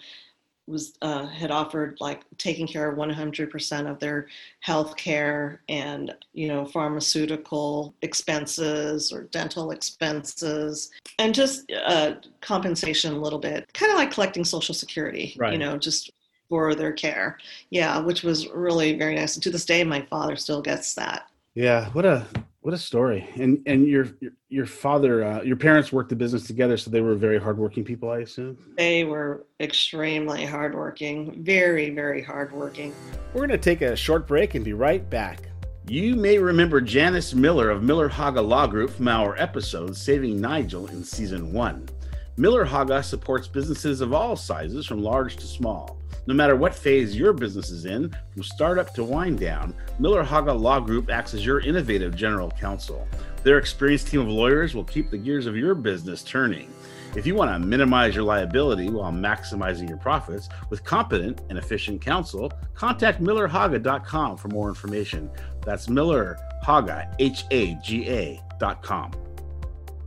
was 0.66 0.94
uh, 1.02 1.26
had 1.26 1.50
offered 1.50 1.96
like 2.00 2.22
taking 2.38 2.66
care 2.66 2.90
of 2.90 2.98
100% 2.98 3.90
of 3.90 3.98
their 3.98 4.26
health 4.60 4.96
care 4.96 5.62
and 5.68 6.14
you 6.32 6.48
know 6.48 6.64
pharmaceutical 6.64 7.94
expenses 8.02 9.12
or 9.12 9.24
dental 9.24 9.70
expenses 9.70 10.90
and 11.18 11.34
just 11.34 11.70
uh, 11.84 12.14
compensation 12.40 13.14
a 13.14 13.18
little 13.18 13.38
bit 13.38 13.72
kind 13.74 13.92
of 13.92 13.98
like 13.98 14.10
collecting 14.10 14.44
social 14.44 14.74
security 14.74 15.36
you 15.52 15.58
know 15.58 15.76
just 15.76 16.10
for 16.48 16.74
their 16.74 16.92
care 16.92 17.38
yeah 17.70 17.98
which 17.98 18.22
was 18.22 18.48
really 18.50 18.96
very 18.96 19.14
nice 19.14 19.34
and 19.34 19.42
to 19.42 19.50
this 19.50 19.64
day 19.64 19.82
my 19.84 20.00
father 20.02 20.36
still 20.36 20.62
gets 20.62 20.94
that 20.94 21.28
Yeah. 21.56 21.88
What 21.90 22.04
a 22.04 22.26
what 22.66 22.74
a 22.74 22.78
story. 22.78 23.24
And 23.36 23.62
and 23.66 23.86
your 23.86 24.08
your, 24.18 24.32
your 24.48 24.66
father, 24.66 25.22
uh, 25.22 25.42
your 25.42 25.54
parents 25.54 25.92
worked 25.92 26.08
the 26.08 26.16
business 26.16 26.48
together, 26.48 26.76
so 26.76 26.90
they 26.90 27.00
were 27.00 27.14
very 27.14 27.38
hardworking 27.38 27.84
people, 27.84 28.10
I 28.10 28.18
assume. 28.18 28.58
They 28.76 29.04
were 29.04 29.46
extremely 29.60 30.44
hardworking, 30.44 31.44
very, 31.44 31.90
very 31.90 32.24
hardworking. 32.24 32.92
We're 33.32 33.46
going 33.46 33.50
to 33.50 33.58
take 33.58 33.82
a 33.82 33.94
short 33.94 34.26
break 34.26 34.56
and 34.56 34.64
be 34.64 34.72
right 34.72 35.08
back. 35.08 35.48
You 35.86 36.16
may 36.16 36.38
remember 36.38 36.80
Janice 36.80 37.34
Miller 37.34 37.70
of 37.70 37.84
Miller 37.84 38.08
Haga 38.08 38.42
Law 38.42 38.66
Group 38.66 38.90
from 38.90 39.06
our 39.06 39.40
episode 39.40 39.96
Saving 39.96 40.40
Nigel 40.40 40.88
in 40.88 41.04
season 41.04 41.52
one. 41.52 41.88
Miller 42.36 42.64
Haga 42.64 43.00
supports 43.04 43.46
businesses 43.46 44.00
of 44.00 44.12
all 44.12 44.34
sizes, 44.34 44.86
from 44.86 45.04
large 45.04 45.36
to 45.36 45.46
small. 45.46 46.00
No 46.26 46.34
matter 46.34 46.56
what 46.56 46.74
phase 46.74 47.16
your 47.16 47.32
business 47.32 47.70
is 47.70 47.84
in, 47.84 48.12
from 48.32 48.42
startup 48.42 48.92
to 48.94 49.04
wind 49.04 49.38
down, 49.38 49.72
Miller 50.00 50.24
Haga 50.24 50.52
Law 50.52 50.80
Group 50.80 51.08
acts 51.08 51.34
as 51.34 51.46
your 51.46 51.60
innovative 51.60 52.16
general 52.16 52.50
counsel. 52.50 53.06
Their 53.44 53.58
experienced 53.58 54.08
team 54.08 54.22
of 54.22 54.28
lawyers 54.28 54.74
will 54.74 54.82
keep 54.82 55.10
the 55.10 55.18
gears 55.18 55.46
of 55.46 55.56
your 55.56 55.76
business 55.76 56.24
turning. 56.24 56.68
If 57.14 57.26
you 57.26 57.36
want 57.36 57.52
to 57.52 57.64
minimize 57.64 58.16
your 58.16 58.24
liability 58.24 58.90
while 58.90 59.12
maximizing 59.12 59.88
your 59.88 59.98
profits 59.98 60.48
with 60.68 60.82
competent 60.82 61.42
and 61.48 61.58
efficient 61.58 62.02
counsel, 62.02 62.52
contact 62.74 63.22
millerhaga.com 63.22 64.36
for 64.36 64.48
more 64.48 64.68
information. 64.68 65.30
That's 65.64 65.86
millerhaga, 65.86 67.14
H 67.20 67.44
A 67.52 67.74
G 67.76 68.08
A 68.08 68.42
dot 68.58 68.82
com. 68.82 69.12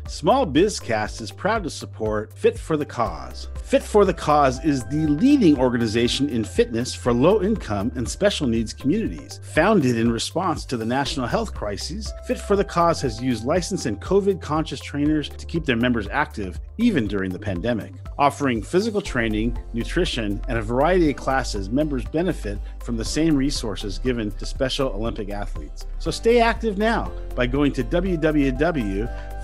Small 0.09 0.47
Bizcast 0.47 1.21
is 1.21 1.29
proud 1.29 1.61
to 1.61 1.69
support 1.69 2.33
Fit 2.35 2.57
for 2.57 2.75
the 2.75 2.85
Cause. 2.85 3.47
Fit 3.61 3.83
for 3.83 4.05
the 4.05 4.13
Cause 4.13 4.59
is 4.65 4.83
the 4.85 5.05
leading 5.05 5.59
organization 5.59 6.27
in 6.29 6.43
fitness 6.43 6.95
for 6.95 7.13
low 7.13 7.43
income 7.43 7.91
and 7.93 8.09
special 8.09 8.47
needs 8.47 8.73
communities. 8.73 9.39
Founded 9.53 9.99
in 9.99 10.11
response 10.11 10.65
to 10.65 10.77
the 10.77 10.85
national 10.85 11.27
health 11.27 11.53
crisis, 11.53 12.11
Fit 12.25 12.39
for 12.39 12.55
the 12.55 12.63
Cause 12.63 12.99
has 13.01 13.21
used 13.21 13.45
licensed 13.45 13.85
and 13.85 14.01
COVID 14.01 14.41
conscious 14.41 14.79
trainers 14.79 15.29
to 15.29 15.45
keep 15.45 15.63
their 15.63 15.75
members 15.75 16.07
active 16.07 16.59
even 16.79 17.05
during 17.05 17.29
the 17.29 17.37
pandemic. 17.37 17.93
Offering 18.17 18.63
physical 18.63 19.01
training, 19.01 19.59
nutrition, 19.73 20.41
and 20.47 20.57
a 20.57 20.61
variety 20.61 21.11
of 21.11 21.17
classes, 21.17 21.69
members 21.69 22.03
benefit 22.05 22.57
from 22.83 22.97
the 22.97 23.05
same 23.05 23.35
resources 23.35 23.99
given 23.99 24.31
to 24.31 24.45
Special 24.45 24.89
Olympic 24.89 25.29
athletes. 25.29 25.85
So 25.99 26.09
stay 26.09 26.39
active 26.41 26.79
now 26.79 27.11
by 27.35 27.45
going 27.45 27.73
to 27.73 27.83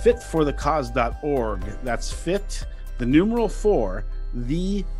www.fitforthecause.org. 0.05 1.62
That's 1.83 2.12
fit, 2.12 2.65
the 2.97 3.05
numeral 3.05 3.50
four, 3.50 4.05
thecause.org. 4.38 4.91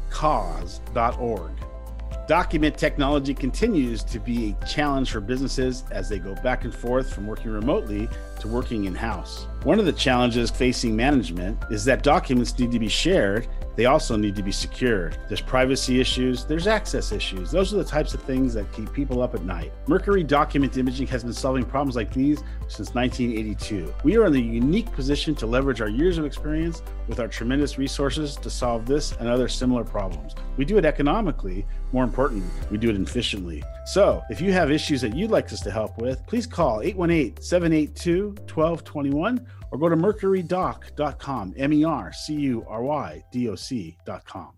Document 2.28 2.76
technology 2.76 3.36
continues 3.36 4.04
to 4.04 4.20
be 4.20 4.56
a 4.60 4.66
challenge 4.66 5.12
for 5.12 5.20
businesses 5.20 5.84
as 5.92 6.10
they 6.10 6.18
go 6.18 6.34
back 6.36 6.64
and 6.64 6.74
forth 6.74 7.14
from 7.14 7.28
working 7.28 7.52
remotely 7.52 8.10
to 8.40 8.48
working 8.48 8.86
in 8.86 8.96
house. 8.96 9.46
One 9.62 9.78
of 9.80 9.86
the 9.86 9.94
challenges 9.94 10.50
facing 10.50 10.96
management 10.96 11.60
is 11.70 11.86
that 11.86 12.02
documents 12.02 12.58
need 12.58 12.72
to 12.72 12.80
be 12.80 12.88
shared, 12.88 13.48
they 13.76 13.86
also 13.86 14.16
need 14.16 14.36
to 14.36 14.44
be 14.44 14.52
secured. 14.52 15.18
There's 15.28 15.42
privacy 15.42 16.00
issues, 16.00 16.46
there's 16.46 16.68
access 16.68 17.12
issues. 17.12 17.52
Those 17.52 17.74
are 17.74 17.78
the 17.78 17.84
types 17.84 18.14
of 18.14 18.22
things 18.24 18.54
that 18.54 18.72
keep 18.72 18.92
people 18.94 19.22
up 19.22 19.36
at 19.36 19.44
night. 19.44 19.74
Mercury 19.88 20.24
Document 20.24 20.78
Imaging 20.78 21.08
has 21.08 21.24
been 21.24 21.34
solving 21.34 21.64
problems 21.64 21.96
like 21.96 22.14
these 22.14 22.40
since 22.68 22.94
1982. 22.94 23.94
We 24.04 24.18
are 24.18 24.26
in 24.26 24.34
the 24.34 24.42
unique 24.42 24.92
position 24.92 25.36
to 25.36 25.46
leverage 25.46 25.82
our 25.82 25.90
years 25.90 26.18
of 26.18 26.26
experience 26.26 26.82
with 27.08 27.20
our 27.20 27.28
tremendous 27.28 27.78
resources 27.78 28.36
to 28.38 28.50
solve 28.50 28.86
this 28.86 29.12
and 29.14 29.28
other 29.28 29.48
similar 29.48 29.84
problems. 29.84 30.34
We 30.58 30.66
do 30.66 30.78
it 30.78 30.86
economically, 30.86 31.66
more 31.92 32.04
importantly, 32.04 32.50
we 32.72 32.78
do 32.78 32.90
it 32.90 32.96
efficiently. 32.96 33.64
So, 33.86 34.24
if 34.30 34.42
you 34.42 34.52
have 34.52 34.72
issues 34.72 35.02
that 35.02 35.16
you'd 35.16 35.32
like 35.32 35.52
us 35.52 35.62
to 35.62 35.72
help 35.72 36.00
with, 36.00 36.26
please 36.26 36.48
call 36.48 36.82
818 36.82 37.42
782 37.42 38.28
1221 38.54 39.46
or 39.76 39.78
go 39.78 39.90
to 39.90 39.98
mercurydoc.com, 39.98 41.54
M 41.58 41.74
E 41.74 41.84
R 41.84 42.14
C 42.14 42.34
U 42.34 42.66
R 42.68 42.82
Y 42.82 43.24
D 43.32 43.50
O 43.50 43.56
C.com. 43.56 44.54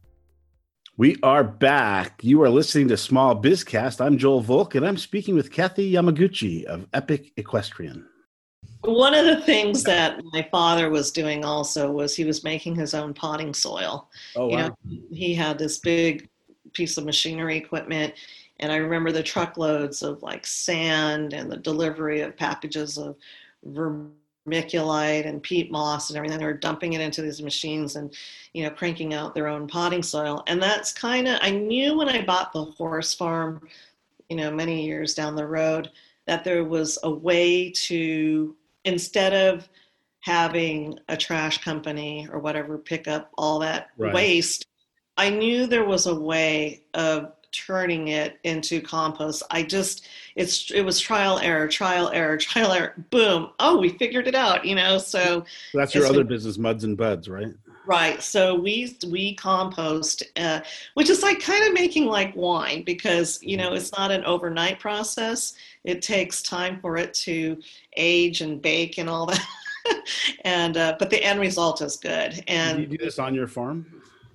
We 0.95 1.17
are 1.24 1.43
back. 1.43 2.24
You 2.24 2.41
are 2.43 2.50
listening 2.50 2.88
to 2.89 2.97
Small 2.97 3.39
Bizcast. 3.39 4.03
I'm 4.03 4.17
Joel 4.17 4.41
Volk, 4.41 4.75
and 4.75 4.86
I'm 4.86 4.97
speaking 4.97 5.36
with 5.36 5.51
Kathy 5.51 5.91
Yamaguchi 5.91 6.65
of 6.65 6.88
Epic 6.93 7.31
Equestrian. 7.36 8.05
One 8.81 9.13
of 9.13 9.25
the 9.25 9.41
things 9.41 9.83
that 9.83 10.21
my 10.33 10.47
father 10.51 10.89
was 10.89 11.12
doing 11.12 11.43
also 11.43 11.91
was 11.91 12.15
he 12.15 12.25
was 12.25 12.43
making 12.43 12.75
his 12.75 12.93
own 12.93 13.13
potting 13.13 13.53
soil. 13.53 14.09
Oh, 14.36 14.50
You 14.50 14.57
know, 14.57 14.75
he 15.12 15.33
had 15.33 15.57
this 15.57 15.79
big 15.79 16.29
piece 16.74 16.97
of 16.97 17.05
machinery 17.05 17.57
equipment, 17.57 18.13
and 18.59 18.71
I 18.71 18.77
remember 18.77 19.12
the 19.12 19.24
truckloads 19.24 20.03
of 20.03 20.21
like 20.21 20.45
sand 20.45 21.33
and 21.33 21.51
the 21.51 21.57
delivery 21.57 22.21
of 22.21 22.38
packages 22.38 22.97
of 23.00 23.15
vermiculite 24.47 25.25
and 25.27 25.43
peat 25.43 25.71
moss 25.71 26.09
and 26.09 26.17
everything. 26.17 26.39
They 26.39 26.45
were 26.45 26.53
dumping 26.53 26.93
it 26.93 27.01
into 27.01 27.21
these 27.21 27.41
machines 27.41 27.95
and, 27.95 28.13
you 28.53 28.63
know, 28.63 28.69
cranking 28.69 29.13
out 29.13 29.35
their 29.35 29.47
own 29.47 29.67
potting 29.67 30.03
soil. 30.03 30.43
And 30.47 30.61
that's 30.61 30.93
kind 30.93 31.27
of, 31.27 31.39
I 31.41 31.51
knew 31.51 31.97
when 31.97 32.09
I 32.09 32.23
bought 32.23 32.53
the 32.53 32.65
horse 32.65 33.13
farm, 33.13 33.67
you 34.29 34.37
know, 34.37 34.51
many 34.51 34.85
years 34.85 35.13
down 35.13 35.35
the 35.35 35.47
road, 35.47 35.91
that 36.25 36.43
there 36.43 36.63
was 36.63 36.97
a 37.03 37.09
way 37.09 37.71
to, 37.71 38.55
instead 38.85 39.33
of 39.33 39.67
having 40.21 40.99
a 41.07 41.15
trash 41.15 41.63
company 41.63 42.27
or 42.31 42.39
whatever 42.39 42.77
pick 42.77 43.07
up 43.07 43.31
all 43.37 43.59
that 43.59 43.89
Right. 43.97 44.13
waste, 44.13 44.65
I 45.15 45.29
knew 45.29 45.65
there 45.65 45.85
was 45.85 46.05
a 46.05 46.15
way 46.15 46.83
of 46.93 47.33
turning 47.51 48.09
it 48.09 48.39
into 48.43 48.81
compost. 48.81 49.43
I 49.51 49.63
just 49.63 50.07
it's 50.35 50.71
it 50.71 50.81
was 50.81 50.99
trial 50.99 51.39
error, 51.39 51.67
trial 51.67 52.09
error, 52.13 52.37
trial 52.37 52.71
error. 52.71 52.93
Boom. 53.09 53.49
Oh, 53.59 53.77
we 53.77 53.89
figured 53.89 54.27
it 54.27 54.35
out, 54.35 54.65
you 54.65 54.75
know. 54.75 54.97
So 54.97 55.45
So 55.71 55.77
that's 55.77 55.95
your 55.95 56.05
other 56.05 56.23
business, 56.23 56.57
Muds 56.57 56.83
and 56.83 56.97
Buds, 56.97 57.29
right? 57.29 57.53
Right. 57.85 58.21
So 58.21 58.53
we 58.53 58.97
we 59.09 59.33
compost, 59.35 60.21
uh, 60.35 60.59
which 60.95 61.09
is 61.09 61.23
like 61.23 61.39
kind 61.39 61.65
of 61.65 61.73
making 61.73 62.05
like 62.05 62.35
wine 62.35 62.83
because 62.83 63.41
you 63.41 63.55
know 63.55 63.73
it's 63.73 63.93
not 63.97 64.11
an 64.11 64.25
overnight 64.25 64.79
process. 64.79 65.53
It 65.85 66.01
takes 66.01 66.41
time 66.41 66.79
for 66.81 66.97
it 66.97 67.13
to 67.25 67.57
age 67.95 68.41
and 68.41 68.61
bake 68.61 68.97
and 68.97 69.09
all 69.09 69.25
that. 69.27 69.45
and 70.41 70.75
uh, 70.75 70.97
but 70.99 71.09
the 71.09 71.23
end 71.23 71.39
result 71.39 71.81
is 71.81 71.95
good. 71.95 72.43
do 72.45 72.81
you 72.81 72.87
do 72.87 72.97
this 72.97 73.19
on 73.19 73.33
your 73.33 73.47
farm? 73.47 73.85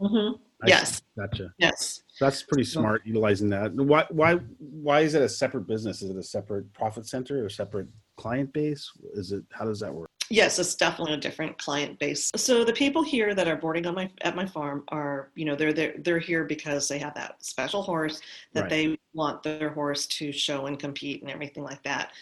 Mm-hmm. 0.01 0.37
Yes, 0.67 1.03
Gotcha. 1.17 1.53
yes. 1.59 2.03
That's 2.23 2.43
pretty 2.45 2.65
smart 2.65 3.03
utilizing 3.05 3.49
that. 3.51 3.75
Why 3.75 4.07
why 4.11 4.35
why 4.59 5.01
is 5.01 5.15
it 5.15 5.23
a 5.23 5.29
separate 5.29 5.67
business? 5.67 6.03
Is 6.03 6.11
it 6.11 6.17
a 6.17 6.23
separate 6.23 6.73
profit 6.73 7.07
center 7.07 7.43
or 7.43 7.47
a 7.47 7.51
separate 7.51 7.89
client 8.17 8.53
base? 8.53 8.91
Is 9.15 9.33
it 9.33 9.43
how 9.51 9.65
does 9.65 9.81
that 9.81 9.93
work? 9.93 10.09
Yes, 10.31 10.59
it's 10.61 10.77
definitely 10.77 11.15
a 11.15 11.19
different 11.19 11.59
client 11.59 11.99
base. 11.99 12.31
So 12.37 12.65
the 12.65 12.73
people 12.73 13.03
here 13.03 13.35
that 13.35 13.49
are 13.49 13.57
boarding 13.57 13.87
on 13.87 13.97
my 13.97 14.09
at 14.21 14.37
my 14.37 14.47
farm 14.47 14.85
are, 14.89 15.31
you 15.35 15.45
know, 15.45 15.57
they're 15.57 15.73
they're 15.73 15.95
they're 15.99 16.21
here 16.21 16.45
because 16.45 16.87
they 16.87 16.99
have 16.99 17.15
that 17.15 17.45
special 17.45 17.83
horse 17.83 18.21
that 18.53 18.63
Right. 18.63 18.71
they 18.71 18.99
want 19.15 19.43
their 19.43 19.71
horse 19.71 20.07
to 20.07 20.31
show 20.31 20.67
and 20.67 20.79
compete 20.79 21.23
and 21.23 21.31
everything 21.31 21.65
like 21.65 21.83
that. 21.83 22.13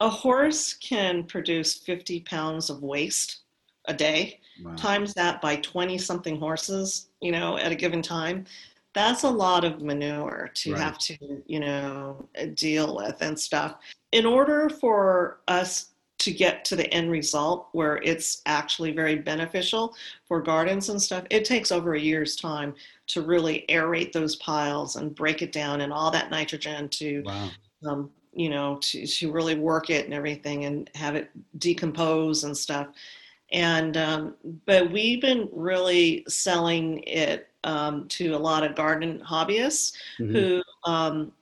A 0.00 0.10
horse 0.10 0.74
can 0.74 1.24
produce 1.24 1.74
50 1.74 2.20
pounds 2.20 2.68
of 2.70 2.82
waste 2.82 3.38
a 3.86 3.94
day. 3.94 4.40
Wow. 4.62 4.74
Times 4.76 5.14
that 5.14 5.40
by 5.40 5.56
20 5.56 5.98
something 5.98 6.38
horses, 6.38 7.08
you 7.20 7.32
know, 7.32 7.56
at 7.56 7.72
a 7.72 7.74
given 7.74 8.02
time. 8.02 8.44
That's 8.94 9.22
a 9.22 9.30
lot 9.30 9.64
of 9.64 9.82
manure 9.82 10.50
to 10.54 10.72
Right. 10.72 10.82
have 10.82 10.98
to, 10.98 11.42
you 11.46 11.60
know, 11.60 12.28
deal 12.54 12.96
with 12.96 13.16
and 13.20 13.38
stuff. 13.38 13.76
In 14.12 14.24
order 14.26 14.68
for 14.68 15.40
us 15.48 15.90
to 16.18 16.32
get 16.32 16.64
to 16.64 16.74
the 16.74 16.92
end 16.92 17.10
result 17.10 17.68
where 17.72 17.98
it's 17.98 18.42
actually 18.46 18.90
very 18.90 19.14
beneficial 19.14 19.94
for 20.26 20.40
gardens 20.42 20.88
and 20.88 21.00
stuff, 21.00 21.24
it 21.30 21.44
takes 21.44 21.70
over 21.70 21.94
a 21.94 22.00
year's 22.00 22.34
time 22.34 22.74
to 23.08 23.22
really 23.22 23.64
aerate 23.68 24.12
those 24.12 24.34
piles 24.36 24.96
and 24.96 25.14
break 25.14 25.42
it 25.42 25.52
down 25.52 25.82
and 25.82 25.92
all 25.92 26.10
that 26.10 26.30
nitrogen 26.30 26.88
to, 26.88 27.22
Wow. 27.24 27.50
um, 27.86 28.10
you 28.32 28.48
know, 28.50 28.78
to, 28.82 29.06
to 29.06 29.30
really 29.32 29.54
work 29.54 29.90
it 29.90 30.06
and 30.06 30.14
everything 30.14 30.64
and 30.64 30.90
have 30.94 31.14
it 31.14 31.30
decompose 31.58 32.44
and 32.44 32.56
stuff. 32.56 32.88
And, 33.50 33.96
um, 33.96 34.34
but 34.66 34.90
we've 34.90 35.20
been 35.20 35.48
really 35.52 36.24
selling 36.28 37.02
it 37.06 37.47
um, 37.64 38.06
to 38.08 38.34
a 38.34 38.38
lot 38.38 38.64
of 38.64 38.74
garden 38.74 39.20
hobbyists 39.26 39.92
Mhm. 40.20 40.32
who 40.32 40.62
um, 40.90 41.32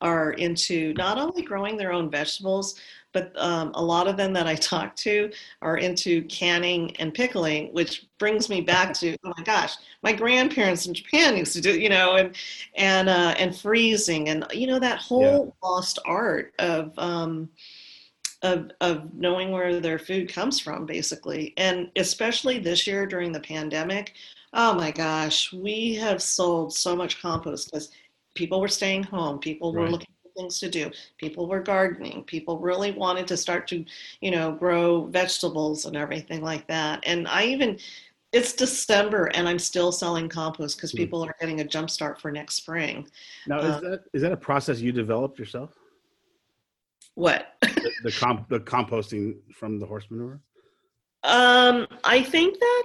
are 0.00 0.32
into 0.32 0.92
not 0.94 1.18
only 1.18 1.42
growing 1.42 1.76
their 1.76 1.92
own 1.92 2.10
vegetables, 2.10 2.74
but 3.12 3.32
um, 3.38 3.70
a 3.74 3.82
lot 3.82 4.08
of 4.08 4.16
them 4.16 4.32
that 4.32 4.46
I 4.46 4.54
talk 4.72 4.96
to 4.96 5.30
are 5.60 5.76
into 5.76 6.22
canning 6.24 6.96
and 6.96 7.14
pickling, 7.14 7.72
which 7.72 8.06
brings 8.18 8.48
me 8.48 8.60
back 8.60 8.94
to 8.94 9.16
oh 9.24 9.32
my 9.36 9.44
gosh, 9.44 9.74
my 10.02 10.12
grandparents 10.12 10.86
in 10.86 10.94
Japan 10.94 11.36
used 11.36 11.52
to 11.52 11.60
do, 11.60 11.78
you 11.78 11.88
know, 11.88 12.16
and 12.16 12.34
and 12.74 13.08
uh, 13.08 13.34
and 13.38 13.56
freezing 13.56 14.28
and 14.28 14.44
you 14.52 14.66
know 14.66 14.78
that 14.80 14.98
whole 14.98 15.54
lost 15.62 15.98
art 16.04 16.52
of. 16.58 16.98
Um, 16.98 17.48
of, 18.44 18.72
of 18.80 19.14
knowing 19.14 19.52
where 19.52 19.78
their 19.78 20.00
food 20.00 20.28
comes 20.28 20.58
from, 20.58 20.84
basically. 20.84 21.54
And 21.56 21.92
especially 21.94 22.58
this 22.58 22.88
year 22.88 23.06
during 23.06 23.30
the 23.30 23.38
pandemic, 23.38 24.14
oh 24.52 24.74
my 24.74 24.90
gosh, 24.90 25.52
we 25.52 25.94
have 25.94 26.22
sold 26.22 26.74
so 26.74 26.94
much 26.94 27.20
compost 27.20 27.70
because 27.70 27.90
people 28.34 28.60
were 28.60 28.68
staying 28.68 29.02
home, 29.02 29.38
people 29.38 29.72
were 29.72 29.82
Right. 29.82 29.90
looking 29.92 30.08
for 30.22 30.30
things 30.36 30.58
to 30.60 30.68
do, 30.70 30.90
people 31.18 31.48
were 31.48 31.60
gardening, 31.60 32.22
people 32.24 32.58
really 32.58 32.92
wanted 32.92 33.26
to 33.28 33.36
start 33.36 33.66
to, 33.68 33.84
you 34.20 34.30
know, 34.30 34.52
grow 34.52 35.06
vegetables 35.06 35.86
and 35.86 35.96
everything 35.96 36.42
like 36.42 36.66
that. 36.68 37.02
And 37.06 37.26
I 37.28 37.44
even, 37.44 37.78
it's 38.32 38.52
December 38.54 39.26
and 39.34 39.48
I'm 39.48 39.58
still 39.58 39.92
selling 39.92 40.28
compost 40.28 40.76
because 40.76 40.92
Hmm. 40.92 40.98
people 40.98 41.24
are 41.24 41.34
getting 41.40 41.60
a 41.60 41.64
jump 41.64 41.90
start 41.90 42.20
for 42.20 42.30
next 42.30 42.54
spring. 42.56 43.08
Now, 43.46 43.60
Uh, 43.60 43.76
is 43.76 43.80
that 43.82 44.00
is 44.14 44.22
that 44.22 44.32
a 44.32 44.36
process 44.36 44.80
you 44.80 44.92
developed 44.92 45.38
yourself? 45.38 45.76
What? 47.14 47.48
The, 47.60 47.90
the 48.04 48.12
comp 48.12 48.48
the 48.48 48.60
composting 48.60 49.36
from 49.54 49.78
the 49.78 49.86
horse 49.86 50.06
manure. 50.10 50.40
Um, 51.24 51.86
I 52.02 52.20
think 52.22 52.58
that 52.58 52.82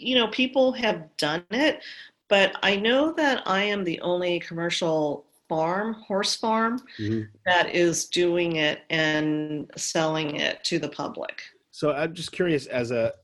you 0.00 0.14
know 0.14 0.28
people 0.28 0.72
have 0.72 1.14
done 1.16 1.44
it, 1.50 1.82
but 2.28 2.56
I 2.62 2.76
know 2.76 3.12
that 3.12 3.42
I 3.46 3.62
am 3.62 3.84
the 3.84 4.00
only 4.00 4.40
commercial 4.40 5.26
farm, 5.48 5.94
horse 5.94 6.36
farm, 6.36 6.80
Mhm. 6.98 7.28
that 7.44 7.74
is 7.74 8.06
doing 8.06 8.56
it 8.56 8.82
and 8.88 9.70
selling 9.76 10.36
it 10.36 10.62
to 10.64 10.78
the 10.78 10.88
public. 10.88 11.42
So 11.70 11.92
I'm 11.92 12.14
just 12.14 12.32
curious, 12.32 12.66
as 12.66 12.90
a 12.90 13.14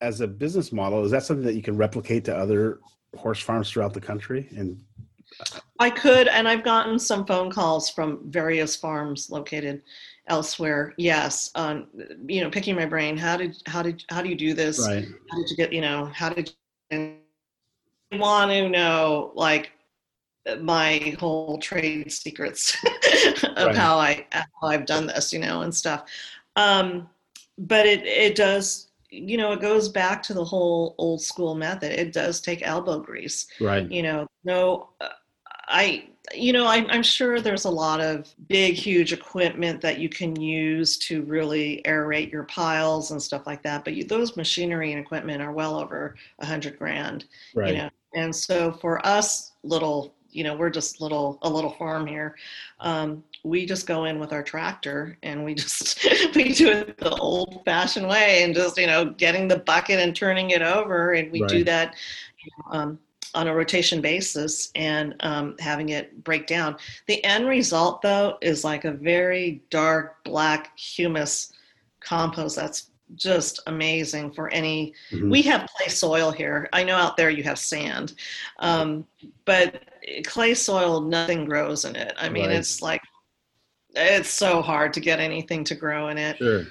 as 0.00 0.22
a 0.22 0.26
business 0.26 0.72
model, 0.72 1.04
is 1.04 1.10
that 1.10 1.22
something 1.22 1.44
that 1.44 1.54
you 1.54 1.62
can 1.62 1.76
replicate 1.76 2.24
to 2.24 2.34
other 2.34 2.80
horse 3.14 3.40
farms 3.42 3.70
throughout 3.70 3.92
the 3.92 4.00
country? 4.00 4.48
And 4.56 4.82
I 5.78 5.90
could, 5.90 6.28
and 6.28 6.48
I've 6.48 6.64
gotten 6.64 6.98
some 6.98 7.26
phone 7.26 7.50
calls 7.50 7.90
from 7.90 8.30
various 8.30 8.74
farms 8.74 9.28
located 9.28 9.82
elsewhere. 10.28 10.94
Yes, 10.96 11.50
um, 11.54 11.86
you 12.26 12.42
know, 12.42 12.50
picking 12.50 12.74
my 12.74 12.86
brain. 12.86 13.16
How 13.16 13.36
did 13.36 13.56
how 13.66 13.82
did 13.82 14.04
how 14.10 14.22
do 14.22 14.28
you 14.28 14.36
do 14.36 14.54
this? 14.54 14.78
right, 14.78 15.04
how 15.30 15.36
did 15.38 15.50
you 15.50 15.56
get 15.56 15.72
you 15.72 15.80
know 15.80 16.06
how 16.06 16.30
did 16.30 16.52
you 16.90 17.16
want 18.12 18.50
to 18.50 18.68
know 18.68 19.32
like 19.34 19.72
my 20.60 21.16
whole 21.18 21.58
trade 21.58 22.10
secrets 22.12 22.76
of 23.56 23.66
Right. 23.66 23.76
how 23.76 23.98
i 23.98 24.26
how 24.30 24.68
i've 24.68 24.86
done 24.86 25.06
this 25.08 25.32
you 25.32 25.40
know 25.40 25.62
and 25.62 25.74
stuff 25.74 26.04
um 26.54 27.08
but 27.58 27.84
it 27.84 28.04
it 28.06 28.36
does 28.36 28.88
you 29.10 29.36
know 29.36 29.52
it 29.52 29.60
goes 29.60 29.88
back 29.88 30.22
to 30.22 30.34
the 30.34 30.44
whole 30.44 30.94
old 30.98 31.20
school 31.20 31.56
method 31.56 31.90
it 31.98 32.12
does 32.12 32.40
take 32.40 32.66
elbow 32.66 33.00
grease 33.00 33.46
right, 33.60 33.90
you 33.90 34.02
know 34.02 34.26
no 34.44 34.90
uh, 35.00 35.08
i 35.68 36.04
you 36.34 36.52
know 36.52 36.66
I'm, 36.66 36.86
I'm 36.88 37.02
sure 37.02 37.40
there's 37.40 37.64
a 37.64 37.70
lot 37.70 38.00
of 38.00 38.28
big 38.48 38.74
huge 38.74 39.12
equipment 39.12 39.80
that 39.82 39.98
you 39.98 40.08
can 40.08 40.40
use 40.40 40.98
to 40.98 41.22
really 41.22 41.82
aerate 41.84 42.32
your 42.32 42.44
piles 42.44 43.10
and 43.10 43.22
stuff 43.22 43.46
like 43.46 43.62
that 43.62 43.84
but 43.84 43.94
you, 43.94 44.04
those 44.04 44.36
machinery 44.36 44.92
and 44.92 45.00
equipment 45.00 45.42
are 45.42 45.52
well 45.52 45.78
over 45.78 46.16
a 46.40 46.46
hundred 46.46 46.78
grand 46.78 47.26
right. 47.54 47.74
you 47.74 47.78
know 47.78 47.90
and 48.14 48.34
so 48.34 48.72
for 48.72 49.04
us 49.06 49.52
little 49.62 50.14
you 50.36 50.44
know 50.44 50.54
we're 50.54 50.70
just 50.70 51.00
little 51.00 51.38
a 51.42 51.48
little 51.48 51.70
farm 51.70 52.06
here 52.06 52.36
um, 52.80 53.24
we 53.42 53.64
just 53.64 53.86
go 53.86 54.04
in 54.04 54.18
with 54.18 54.32
our 54.32 54.42
tractor 54.42 55.16
and 55.22 55.42
we 55.42 55.54
just 55.54 56.04
we 56.34 56.52
do 56.52 56.70
it 56.70 56.98
the 56.98 57.14
old 57.16 57.62
fashioned 57.64 58.06
way 58.06 58.42
and 58.42 58.54
just 58.54 58.76
you 58.76 58.86
know 58.86 59.06
getting 59.06 59.48
the 59.48 59.58
bucket 59.60 59.98
and 59.98 60.14
turning 60.14 60.50
it 60.50 60.62
over 60.62 61.12
and 61.12 61.32
we 61.32 61.42
do 61.46 61.64
that 61.64 61.94
um, 62.70 62.98
on 63.34 63.48
a 63.48 63.54
rotation 63.54 64.00
basis 64.00 64.70
and 64.74 65.14
um, 65.20 65.54
having 65.58 65.90
it 65.90 66.22
break 66.24 66.46
down 66.46 66.76
the 67.06 67.22
end 67.24 67.46
result 67.48 68.00
though 68.02 68.38
is 68.40 68.64
like 68.64 68.84
a 68.84 68.92
very 68.92 69.62
dark 69.70 70.22
black 70.24 70.76
humus 70.78 71.52
compost 72.00 72.56
that's 72.56 72.90
just 73.14 73.60
amazing 73.68 74.32
for 74.32 74.48
any 74.52 74.92
Mhm. 75.12 75.30
we 75.30 75.40
have 75.42 75.68
clay 75.76 75.88
soil 75.88 76.32
here. 76.32 76.68
I 76.72 76.82
know 76.82 76.96
out 76.96 77.16
there 77.16 77.30
you 77.30 77.44
have 77.44 77.56
sand, 77.58 78.14
um, 78.58 79.06
but 79.44 79.80
clay 80.24 80.54
soil, 80.54 81.00
nothing 81.00 81.44
grows 81.44 81.84
in 81.84 81.94
it. 81.94 82.14
I 82.18 82.28
mean, 82.28 82.46
Right. 82.48 82.56
it's 82.56 82.82
like 82.82 83.00
it's 83.94 84.28
so 84.28 84.60
hard 84.60 84.92
to 84.94 85.00
get 85.00 85.20
anything 85.20 85.62
to 85.64 85.74
grow 85.76 86.08
in 86.08 86.18
it. 86.18 86.36
Sure. 86.38 86.66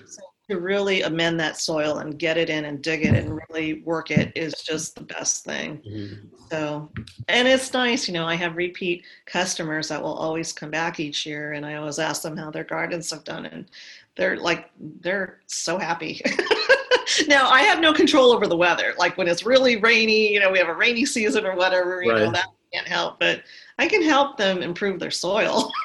To 0.49 0.59
really 0.59 1.01
amend 1.01 1.39
that 1.39 1.59
soil 1.59 1.97
and 1.97 2.19
get 2.19 2.37
it 2.37 2.51
in 2.51 2.65
and 2.65 2.79
dig 2.81 3.03
it 3.03 3.15
and 3.15 3.39
really 3.49 3.81
work 3.81 4.11
it 4.11 4.31
is 4.35 4.53
just 4.61 4.93
the 4.95 5.03
best 5.03 5.43
thing. 5.43 5.81
Mhm. 5.83 6.29
So, 6.51 6.91
and 7.27 7.47
it's 7.47 7.73
nice, 7.73 8.07
you 8.07 8.13
know, 8.13 8.27
I 8.27 8.35
have 8.35 8.55
repeat 8.55 9.03
customers 9.25 9.87
that 9.87 9.99
will 10.01 10.13
always 10.13 10.53
come 10.53 10.69
back 10.69 10.99
each 10.99 11.25
year, 11.25 11.53
and 11.53 11.65
I 11.65 11.75
always 11.75 11.97
ask 11.97 12.21
them 12.21 12.37
how 12.37 12.51
their 12.51 12.63
gardens 12.63 13.09
have 13.09 13.23
done, 13.23 13.47
and 13.47 13.65
they're 14.15 14.37
like, 14.37 14.69
they're 15.01 15.39
so 15.47 15.79
happy. 15.79 16.21
now, 17.27 17.49
I 17.49 17.61
have 17.63 17.79
no 17.79 17.91
control 17.91 18.31
over 18.31 18.45
the 18.45 18.55
weather. 18.55 18.93
Like 18.99 19.17
when 19.17 19.27
it's 19.27 19.47
really 19.47 19.77
rainy, 19.77 20.31
you 20.31 20.39
know, 20.39 20.51
we 20.51 20.59
have 20.59 20.69
a 20.69 20.75
rainy 20.75 21.07
season 21.07 21.43
or 21.47 21.55
whatever, 21.55 22.03
you 22.03 22.13
know, 22.13 22.25
Right. 22.25 22.33
that 22.33 22.45
can't 22.71 22.87
help, 22.87 23.19
but 23.19 23.41
I 23.79 23.87
can 23.87 24.03
help 24.03 24.37
them 24.37 24.61
improve 24.61 24.99
their 24.99 25.09
soil. 25.11 25.71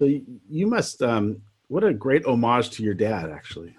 So 0.00 0.04
you 0.48 0.68
must. 0.68 1.02
Um, 1.02 1.42
what 1.68 1.84
a 1.84 1.92
great 1.92 2.24
homage 2.26 2.70
to 2.70 2.82
your 2.82 2.94
dad, 2.94 3.30
actually. 3.30 3.74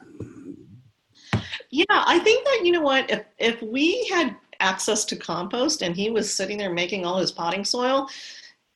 Yeah, 1.72 1.86
I 1.90 2.20
think 2.20 2.46
that 2.46 2.62
you 2.64 2.72
know 2.72 2.82
what, 2.82 3.10
if 3.12 3.26
if 3.38 3.62
we 3.62 4.08
had 4.08 4.36
access 4.60 5.06
to 5.06 5.16
compost 5.16 5.82
and 5.82 5.96
he 5.96 6.10
was 6.10 6.34
sitting 6.34 6.58
there 6.58 6.74
making 6.74 7.06
all 7.06 7.20
his 7.20 7.32
potting 7.32 7.64
soil 7.64 8.10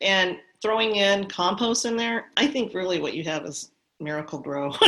and 0.02 0.38
throwing 0.62 0.95
in 0.95 1.28
compost 1.28 1.86
in 1.86 1.97
there, 1.97 2.32
I 2.38 2.47
think 2.47 2.73
really 2.73 3.02
what 3.02 3.13
you 3.13 3.23
have 3.26 3.45
is 3.45 3.71
miracle 3.99 4.39
grow. 4.39 4.73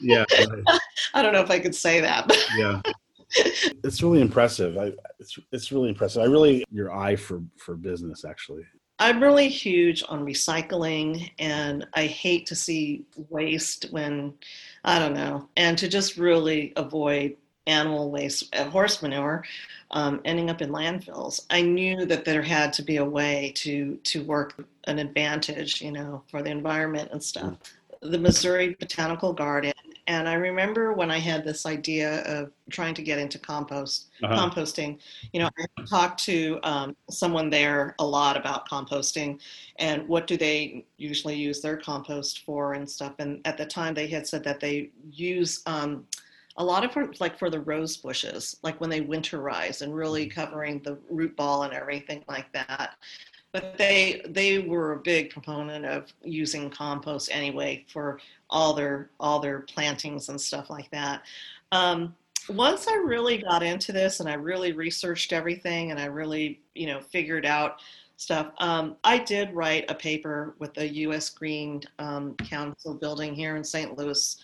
Yeah, 0.00 0.24
right. 0.32 0.80
I 1.14 1.22
don't 1.22 1.32
know 1.32 1.42
if 1.42 1.50
I 1.50 1.60
could 1.60 1.74
say 1.74 2.00
that, 2.00 2.26
but 2.26 2.44
yeah. 2.56 2.80
It's 3.82 4.02
really 4.02 4.20
impressive. 4.20 4.76
I, 4.76 4.92
it's 5.18 5.38
it's 5.52 5.72
really 5.72 5.88
impressive. 5.88 6.22
I 6.22 6.26
really 6.26 6.64
your 6.70 6.92
eye 6.94 7.16
for 7.16 7.42
for 7.56 7.76
business, 7.76 8.26
actually. 8.26 8.64
I'm 9.02 9.20
really 9.20 9.48
huge 9.48 10.04
on 10.08 10.24
recycling 10.24 11.32
and 11.40 11.84
I 11.94 12.06
hate 12.06 12.46
to 12.46 12.54
see 12.54 13.04
waste 13.30 13.86
when 13.90 14.32
I 14.84 15.00
don't 15.00 15.14
know, 15.14 15.48
and 15.56 15.76
to 15.78 15.88
just 15.88 16.16
really 16.16 16.72
avoid 16.76 17.36
animal 17.66 18.12
waste, 18.12 18.54
uh, 18.54 18.62
horse 18.70 19.02
manure, 19.02 19.44
um, 19.90 20.20
ending 20.24 20.50
up 20.50 20.62
in 20.62 20.70
landfills. 20.70 21.46
I 21.50 21.62
knew 21.62 22.06
that 22.06 22.24
there 22.24 22.42
had 22.42 22.72
to 22.74 22.82
be 22.84 22.98
a 22.98 23.04
way 23.04 23.52
to 23.56 23.96
to 24.04 24.22
work 24.22 24.64
an 24.84 25.00
advantage, 25.00 25.82
you 25.82 25.90
know, 25.90 26.22
for 26.28 26.40
the 26.40 26.50
environment 26.50 27.10
and 27.10 27.20
stuff. 27.20 27.56
The 28.02 28.18
Missouri 28.18 28.76
Botanical 28.78 29.32
Garden, 29.32 29.72
and 30.06 30.28
I 30.28 30.34
remember 30.34 30.92
when 30.92 31.10
I 31.10 31.18
had 31.18 31.44
this 31.44 31.64
idea 31.66 32.22
of 32.22 32.50
trying 32.70 32.94
to 32.94 33.02
get 33.02 33.18
into 33.18 33.38
compost, 33.38 34.08
Uh-huh. 34.22 34.34
composting. 34.50 34.98
You 35.32 35.40
know, 35.40 35.50
I 35.58 35.82
talked 35.88 36.22
to 36.24 36.58
um, 36.62 36.96
someone 37.10 37.50
there 37.50 37.94
a 37.98 38.06
lot 38.06 38.36
about 38.36 38.68
composting 38.68 39.40
and 39.78 40.06
what 40.08 40.26
do 40.26 40.36
they 40.36 40.84
usually 40.96 41.36
use 41.36 41.60
their 41.60 41.76
compost 41.76 42.44
for 42.44 42.74
and 42.74 42.88
stuff. 42.88 43.14
And 43.18 43.40
at 43.44 43.56
the 43.56 43.66
time, 43.66 43.94
they 43.94 44.06
had 44.08 44.26
said 44.26 44.44
that 44.44 44.60
they 44.60 44.90
use 45.10 45.62
um, 45.66 46.06
a 46.56 46.64
lot 46.64 46.84
of 46.84 46.92
for, 46.92 47.10
like 47.20 47.38
for 47.38 47.48
the 47.48 47.60
rose 47.60 47.96
bushes, 47.96 48.56
like 48.62 48.80
when 48.80 48.90
they 48.90 49.00
winterize 49.00 49.82
and 49.82 49.94
really 49.94 50.26
Mm-hmm. 50.26 50.40
covering 50.40 50.80
the 50.82 50.98
root 51.10 51.34
ball 51.36 51.62
and 51.62 51.72
everything 51.72 52.22
like 52.28 52.52
that. 52.52 52.96
But 53.52 53.76
they 53.76 54.22
they 54.28 54.60
were 54.60 54.92
a 54.92 54.98
big 54.98 55.30
proponent 55.30 55.84
of 55.84 56.12
using 56.22 56.70
compost 56.70 57.28
anyway 57.32 57.84
for 57.92 58.18
all 58.48 58.72
their 58.72 59.10
all 59.20 59.40
their 59.40 59.60
plantings 59.60 60.28
and 60.28 60.40
stuff 60.40 60.70
like 60.70 60.90
that. 60.90 61.22
Um, 61.70 62.14
once 62.48 62.88
I 62.88 62.94
really 62.94 63.38
got 63.38 63.62
into 63.62 63.92
this 63.92 64.20
and 64.20 64.28
I 64.28 64.34
really 64.34 64.72
researched 64.72 65.32
everything 65.32 65.90
and 65.90 66.00
I 66.00 66.06
really 66.06 66.60
you 66.74 66.86
know 66.86 67.00
figured 67.00 67.44
out 67.44 67.80
stuff, 68.16 68.52
um, 68.58 68.96
I 69.04 69.18
did 69.18 69.52
write 69.52 69.84
a 69.90 69.94
paper 69.94 70.54
with 70.58 70.74
the 70.74 70.88
U.S. 70.88 71.28
Green 71.28 71.82
um, 71.98 72.34
Council 72.36 72.94
building 72.94 73.34
here 73.34 73.56
in 73.56 73.64
St. 73.64 73.98
Louis 73.98 74.36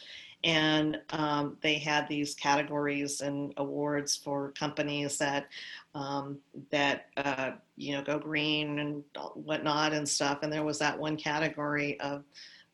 and 0.44 1.00
um, 1.10 1.56
they 1.62 1.74
had 1.74 2.08
these 2.08 2.34
categories 2.34 3.20
and 3.20 3.52
awards 3.56 4.14
for 4.16 4.52
companies 4.52 5.18
that 5.18 5.48
um, 5.94 6.38
that 6.70 7.06
uh, 7.16 7.52
you 7.76 7.92
know 7.92 8.02
go 8.02 8.18
green 8.18 8.78
and 8.78 9.02
whatnot 9.34 9.92
and 9.92 10.08
stuff. 10.08 10.40
And 10.42 10.52
there 10.52 10.64
was 10.64 10.78
that 10.78 10.98
one 10.98 11.16
category 11.16 11.98
of 12.00 12.24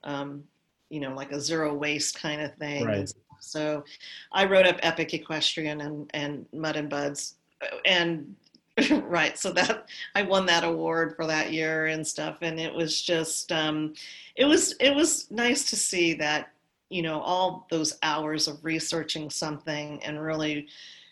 um, 0.04 0.44
you 0.90 1.00
know 1.00 1.14
like 1.14 1.32
a 1.32 1.40
zero 1.40 1.74
waste 1.74 2.20
kind 2.20 2.42
of 2.42 2.54
thing. 2.56 2.84
Right. 2.84 3.12
So 3.40 3.84
I 4.32 4.44
wrote 4.44 4.66
up 4.66 4.78
Epic 4.82 5.14
Equestrian 5.14 5.80
and 5.80 6.10
and 6.12 6.46
Mud 6.52 6.76
and 6.76 6.90
Buds 6.90 7.36
and. 7.84 8.34
right 9.04 9.38
so 9.38 9.52
that 9.52 9.88
i 10.16 10.22
won 10.22 10.46
that 10.46 10.64
award 10.64 11.14
for 11.14 11.28
that 11.28 11.52
year 11.52 11.86
and 11.86 12.04
stuff 12.04 12.38
and 12.42 12.58
it 12.58 12.74
was 12.74 13.00
just 13.00 13.52
um 13.52 13.94
it 14.34 14.44
was 14.44 14.72
it 14.80 14.92
was 14.92 15.30
nice 15.30 15.70
to 15.70 15.76
see 15.76 16.12
that 16.12 16.53
you 16.94 17.02
know 17.02 17.20
all 17.20 17.66
those 17.70 17.98
hours 18.04 18.46
of 18.46 18.64
researching 18.64 19.28
something 19.28 20.00
and 20.04 20.22
really 20.22 20.68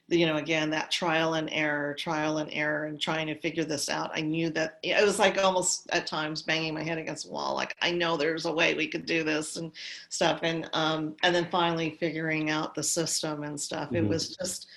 you 0.07 0.27
know 0.27 0.37
again 0.37 0.71
that 0.71 0.93
trial 0.93 1.35
and 1.35 1.49
error 1.51 1.93
trial 1.95 2.39
and 2.39 2.49
error 2.53 2.85
and 2.85 3.01
trying 3.01 3.27
to 3.27 3.41
figure 3.41 3.65
this 3.65 3.89
out. 3.89 4.13
I 4.15 4.21
knew 4.21 4.49
that 4.51 4.79
it 4.85 5.05
was 5.05 5.19
like 5.19 5.39
almost 5.39 5.91
at 5.91 6.07
times 6.07 6.43
banging 6.43 6.75
my 6.75 6.85
head 6.85 6.99
against 6.99 7.27
the 7.27 7.33
wall 7.33 7.57
like 7.57 7.75
i 7.83 7.91
know 7.91 8.17
there's 8.17 8.47
a 8.47 8.53
way 8.53 8.75
we 8.75 8.87
could 8.87 9.07
do 9.07 9.25
this 9.25 9.57
and 9.57 9.73
stuff. 10.09 10.41
And 10.45 10.71
um 10.73 11.17
and 11.25 11.35
then 11.35 11.49
finally 11.51 11.97
figuring 11.99 12.49
out 12.49 12.77
the 12.77 12.83
system 12.85 13.43
and 13.43 13.61
stuff. 13.61 13.87
Mm-hmm. 13.87 13.97
it 13.97 14.09
was 14.09 14.37
just 14.37 14.69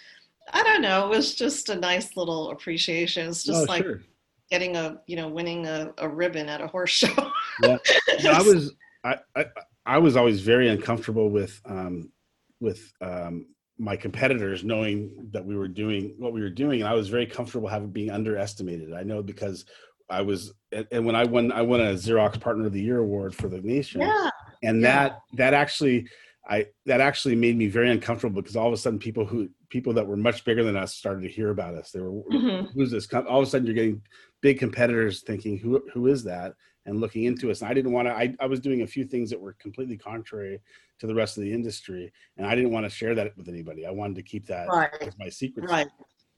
i 0.53 0.63
don't 0.63 0.81
know 0.81 1.05
it 1.05 1.09
was 1.09 1.35
just 1.35 1.69
a 1.69 1.75
nice 1.75 2.17
little 2.17 2.49
appreciation. 2.49 3.29
It's 3.29 3.43
just 3.43 3.69
oh, 3.69 3.71
like 3.71 3.83
sure. 3.83 4.01
getting 4.49 4.75
a 4.75 4.99
you 5.05 5.17
know 5.17 5.27
winning 5.27 5.67
a, 5.67 5.93
a 5.99 6.09
ribbon 6.09 6.49
at 6.49 6.61
a 6.61 6.67
horse 6.67 6.91
show. 6.91 7.31
Yeah. 7.61 7.77
I 8.31 8.41
was 8.41 8.73
I, 9.03 9.17
I 9.35 9.45
I 9.85 9.97
was 9.99 10.15
always 10.15 10.41
very 10.41 10.69
uncomfortable 10.69 11.29
with 11.29 11.61
um, 11.65 12.11
with 12.59 12.91
um, 13.01 13.47
my 13.77 13.95
competitors 13.95 14.63
knowing 14.63 15.29
that 15.31 15.45
we 15.45 15.55
were 15.55 15.67
doing 15.67 16.15
what 16.17 16.33
we 16.33 16.41
were 16.41 16.49
doing, 16.49 16.81
and 16.81 16.89
I 16.89 16.93
was 16.93 17.09
very 17.09 17.25
comfortable 17.25 17.67
having 17.67 17.89
being 17.89 18.09
underestimated. 18.09 18.93
I 18.93 19.03
know 19.03 19.21
because 19.21 19.65
I 20.09 20.21
was, 20.21 20.53
and 20.91 21.05
when 21.05 21.15
I 21.15 21.25
won, 21.25 21.51
I 21.51 21.61
won 21.61 21.81
a 21.81 21.93
Xerox 21.93 22.39
Partner 22.39 22.67
of 22.67 22.73
the 22.73 22.81
Year 22.81 22.99
award 22.99 23.35
for 23.35 23.47
the 23.47 23.61
nation, 23.61 24.01
yeah. 24.01 24.29
and 24.63 24.83
that 24.83 25.19
that 25.33 25.53
actually. 25.53 26.07
I 26.47 26.67
that 26.85 27.01
actually 27.01 27.35
made 27.35 27.57
me 27.57 27.65
very 27.65 27.89
uncomfortable 27.89 28.39
because 28.39 28.55
all 28.55 28.67
of 28.67 28.73
a 28.73 28.77
sudden 28.77 28.99
people 28.99 29.25
who 29.25 29.49
people 29.69 29.93
that 29.93 30.05
were 30.05 30.15
much 30.15 30.45
bigger 30.45 30.63
than 30.63 30.77
us 30.77 30.93
started 30.93 31.21
to 31.21 31.27
hear 31.27 31.49
about 31.49 31.73
us. 31.73 31.89
They 31.89 31.99
were 31.99 32.11
mm-hmm. 32.11 32.67
who's 32.75 32.91
this? 32.91 33.11
All 33.11 33.41
of 33.41 33.47
a 33.47 33.49
sudden 33.49 33.65
you're 33.65 33.73
getting 33.73 34.03
big 34.41 34.59
competitors 34.59 35.23
thinking 35.23 35.57
who 35.57 35.81
who 35.91 36.05
is 36.05 36.23
that 36.25 36.53
and 36.85 37.01
looking 37.01 37.23
into 37.23 37.51
us. 37.51 37.61
And 37.61 37.69
I 37.69 37.73
didn't 37.73 37.91
want 37.91 38.07
to, 38.07 38.13
I, 38.13 38.35
I 38.39 38.45
was 38.45 38.59
doing 38.59 38.81
a 38.81 38.87
few 38.87 39.05
things 39.05 39.29
that 39.29 39.39
were 39.39 39.53
completely 39.53 39.97
contrary 39.97 40.61
to 40.99 41.07
the 41.07 41.15
rest 41.15 41.37
of 41.37 41.43
the 41.43 41.51
industry. 41.51 42.11
And 42.37 42.45
I 42.45 42.55
didn't 42.55 42.71
want 42.71 42.85
to 42.85 42.89
share 42.89 43.15
that 43.15 43.35
with 43.37 43.49
anybody. 43.49 43.85
I 43.85 43.91
wanted 43.91 44.15
to 44.17 44.23
keep 44.23 44.45
that 44.47 44.67
right. 44.67 44.91
as 45.01 45.17
my 45.17 45.29
secret. 45.29 45.69
Right. 45.69 45.87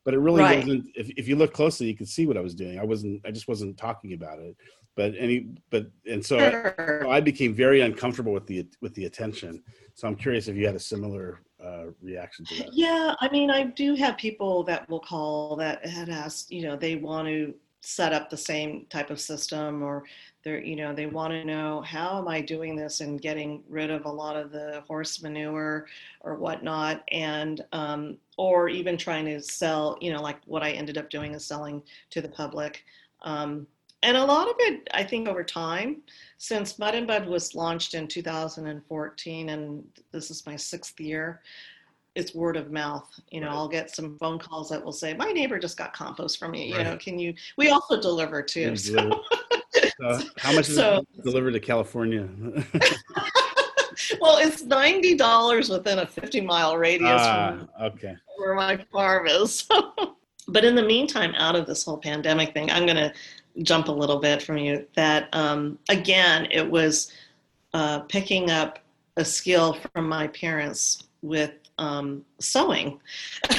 But 0.06 0.14
it 0.14 0.20
really 0.20 0.42
right. 0.42 0.60
wasn't, 0.60 0.86
if, 0.96 1.10
if 1.12 1.28
you 1.28 1.36
look 1.36 1.54
closely, 1.54 1.88
you 1.88 1.96
could 1.96 2.08
see 2.08 2.26
what 2.26 2.38
I 2.38 2.42
was 2.42 2.56
doing. 2.56 2.80
I 2.80 2.86
wasn't, 2.86 3.22
I 3.26 3.32
just 3.32 3.48
wasn't 3.48 3.78
talking 3.78 4.14
about 4.14 4.40
it. 4.40 4.56
But 4.96 5.14
any, 5.18 5.50
but, 5.70 5.92
and 6.10 6.26
so 6.26 6.40
sure. 6.40 7.08
I, 7.08 7.18
I, 7.18 7.22
became 7.22 7.54
very 7.54 7.82
uncomfortable 7.82 8.32
with 8.32 8.48
the, 8.48 8.66
with 8.82 8.96
the 8.96 9.06
attention. 9.06 9.62
So 9.94 10.08
I'm 10.08 10.16
curious 10.16 10.48
if 10.48 10.56
you 10.56 10.66
had 10.66 10.76
a 10.76 10.80
similar 10.80 11.42
uh, 11.64 11.88
reaction 12.02 12.46
to 12.46 12.58
that. 12.60 12.74
Yeah. 12.74 13.14
I 13.20 13.30
mean, 13.30 13.52
I 13.52 13.66
do 13.66 13.94
have 13.96 14.18
people 14.18 14.64
that 14.64 14.90
will 14.90 15.02
call 15.02 15.56
that 15.58 15.86
had 15.86 16.10
asked, 16.10 16.52
you 16.52 16.64
know, 16.64 16.76
they 16.76 16.96
want 16.96 17.28
to 17.28 17.54
set 17.82 18.12
up 18.12 18.30
the 18.30 18.38
same 18.38 18.86
type 18.90 19.10
of 19.10 19.20
system 19.20 19.84
or 19.84 20.04
they're 20.48 20.64
you 20.64 20.78
know 20.78 20.94
they 20.94 21.08
want 21.08 21.34
to 21.34 21.44
know 21.44 21.82
how 21.82 22.18
am 22.18 22.28
i 22.30 22.40
doing 22.40 22.74
this 22.74 23.02
and 23.02 23.22
getting 23.22 23.62
rid 23.68 23.92
of 23.92 24.06
a 24.06 24.10
lot 24.10 24.38
of 24.38 24.50
the 24.50 24.82
horse 24.88 25.22
manure 25.22 25.86
or 26.22 26.36
whatnot 26.36 27.04
and 27.12 27.66
um, 27.74 28.18
or 28.38 28.70
even 28.70 28.96
trying 28.96 29.26
to 29.26 29.42
sell 29.42 29.98
you 30.00 30.14
know 30.14 30.22
like 30.22 30.38
what 30.46 30.64
i 30.64 30.72
ended 30.72 30.98
up 30.98 31.10
doing 31.10 31.34
is 31.34 31.44
selling 31.44 31.84
to 32.10 32.22
the 32.22 32.30
public 32.30 32.86
um, 33.24 33.68
and 34.04 34.16
a 34.16 34.24
lot 34.24 34.48
of 34.48 34.56
it 34.60 34.88
i 34.94 35.04
think 35.04 35.28
over 35.28 35.44
time 35.44 35.98
since 36.38 36.80
mud 36.80 36.96
and 36.96 37.08
bud 37.08 37.28
was 37.28 37.54
launched 37.54 37.94
in 37.94 38.08
2014 38.08 39.50
and 39.50 39.84
this 40.14 40.32
is 40.32 40.46
my 40.46 40.56
sixth 40.56 40.98
year 40.98 41.42
it's 42.16 42.34
word 42.34 42.58
of 42.58 42.72
mouth. 42.72 43.08
You 43.30 43.42
know, 43.42 43.48
right. 43.48 43.54
I'll 43.54 43.68
get 43.68 43.94
some 43.96 44.18
phone 44.18 44.40
calls 44.40 44.70
that 44.70 44.84
will 44.84 44.92
say, 44.92 45.14
"My 45.14 45.32
neighbor 45.32 45.60
just 45.60 45.78
got 45.78 45.94
compost 45.94 46.40
from 46.40 46.56
you. 46.56 46.66
You 46.66 46.78
right. 46.78 46.84
know, 46.88 46.98
can 46.98 47.20
you?" 47.20 47.36
We 47.58 47.70
also 47.70 48.02
deliver 48.02 48.42
too. 48.42 48.76
So. 48.76 49.24
uh, 50.04 50.22
how 50.38 50.54
much 50.54 50.70
is 50.70 50.76
so, 50.76 51.04
it 51.16 51.24
delivered 51.24 51.52
to 51.52 51.60
California? 51.60 52.28
well, 54.22 54.38
it's 54.38 54.64
ninety 54.64 55.16
dollars 55.16 55.70
within 55.70 56.00
a 56.00 56.06
fifty 56.06 56.42
mile 56.42 56.78
radius 56.78 57.22
ah, 57.22 57.50
from 57.50 57.70
okay. 57.86 58.16
where 58.38 58.56
my 58.56 58.78
farm 58.92 59.28
is. 59.28 59.68
but 60.48 60.64
in 60.64 60.76
the 60.76 60.84
meantime, 60.84 61.34
out 61.36 61.56
of 61.56 61.66
this 61.66 61.84
whole 61.84 61.98
pandemic 61.98 62.54
thing, 62.54 62.70
I'm 62.72 62.86
going 62.86 62.98
to 62.98 63.14
jump 63.64 63.88
a 63.88 63.92
little 63.92 64.20
bit 64.20 64.42
from 64.42 64.58
you. 64.58 64.86
That 64.96 65.30
um, 65.34 65.80
again, 65.90 66.48
it 66.52 66.70
was 66.70 67.12
uh, 67.74 68.00
picking 68.02 68.52
up 68.52 68.80
a 69.18 69.26
skill 69.26 69.78
from 69.94 70.08
my 70.08 70.28
parents 70.28 71.04
with 71.22 71.52
um, 71.78 72.24
sewing. 72.40 73.00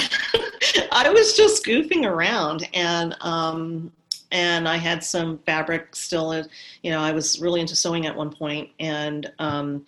I 0.90 1.10
was 1.10 1.36
just 1.36 1.64
goofing 1.64 2.04
around 2.04 2.68
and 2.74 3.16
um, 3.20 3.92
and 4.30 4.68
I 4.68 4.76
had 4.76 5.02
some 5.02 5.38
fabric 5.38 5.94
still. 5.94 6.44
You 6.82 6.90
know, 6.90 7.00
I 7.00 7.12
was 7.12 7.40
really 7.40 7.60
into 7.60 7.76
sewing 7.76 8.06
at 8.06 8.16
one 8.16 8.30
point, 8.30 8.70
and 8.78 9.30
um, 9.38 9.84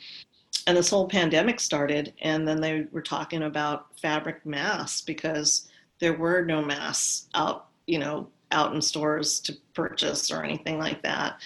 and 0.66 0.76
this 0.76 0.90
whole 0.90 1.08
pandemic 1.08 1.60
started, 1.60 2.12
and 2.22 2.46
then 2.46 2.60
they 2.60 2.86
were 2.92 3.02
talking 3.02 3.44
about 3.44 3.98
fabric 3.98 4.44
masks 4.44 5.00
because 5.00 5.68
there 5.98 6.16
were 6.16 6.44
no 6.44 6.62
masks 6.62 7.28
out, 7.34 7.68
you 7.86 7.98
know, 7.98 8.28
out 8.52 8.74
in 8.74 8.80
stores 8.80 9.40
to 9.40 9.56
purchase 9.74 10.30
or 10.30 10.42
anything 10.42 10.78
like 10.78 11.02
that. 11.02 11.40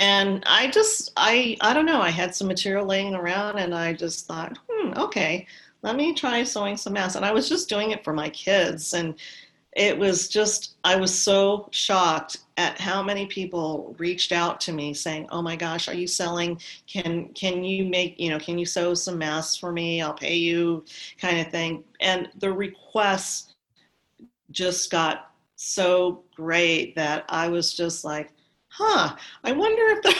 And 0.00 0.44
I 0.46 0.70
just, 0.70 1.12
I, 1.16 1.56
I 1.60 1.74
don't 1.74 1.86
know. 1.86 2.00
I 2.00 2.10
had 2.10 2.34
some 2.34 2.46
material 2.46 2.86
laying 2.86 3.14
around, 3.14 3.58
and 3.58 3.74
I 3.74 3.92
just 3.92 4.26
thought, 4.26 4.56
hmm, 4.68 4.92
okay, 4.96 5.46
let 5.82 5.96
me 5.96 6.14
try 6.14 6.42
sewing 6.44 6.76
some 6.76 6.92
masks. 6.92 7.16
And 7.16 7.24
I 7.24 7.32
was 7.32 7.48
just 7.48 7.68
doing 7.68 7.90
it 7.90 8.04
for 8.04 8.12
my 8.12 8.28
kids. 8.30 8.94
And 8.94 9.14
it 9.78 9.96
was 9.96 10.28
just, 10.28 10.74
I 10.82 10.96
was 10.96 11.16
so 11.16 11.68
shocked 11.70 12.38
at 12.56 12.80
how 12.80 13.00
many 13.00 13.26
people 13.26 13.94
reached 13.98 14.32
out 14.32 14.60
to 14.62 14.72
me 14.72 14.92
saying, 14.92 15.28
oh 15.30 15.40
my 15.40 15.54
gosh, 15.54 15.86
are 15.86 15.94
you 15.94 16.08
selling? 16.08 16.60
Can, 16.88 17.28
can 17.28 17.62
you 17.62 17.84
make, 17.84 18.18
you 18.18 18.30
know, 18.30 18.40
can 18.40 18.58
you 18.58 18.66
sew 18.66 18.92
some 18.92 19.18
masks 19.18 19.56
for 19.56 19.70
me? 19.70 20.02
I'll 20.02 20.14
pay 20.14 20.34
you 20.34 20.84
kind 21.20 21.38
of 21.38 21.52
thing. 21.52 21.84
And 22.00 22.28
the 22.40 22.52
requests 22.52 23.54
just 24.50 24.90
got 24.90 25.30
so 25.54 26.24
great 26.34 26.96
that 26.96 27.24
I 27.28 27.46
was 27.46 27.72
just 27.72 28.04
like, 28.04 28.32
huh, 28.66 29.14
I 29.44 29.52
wonder 29.52 29.82
if 29.82 30.02
the 30.02 30.14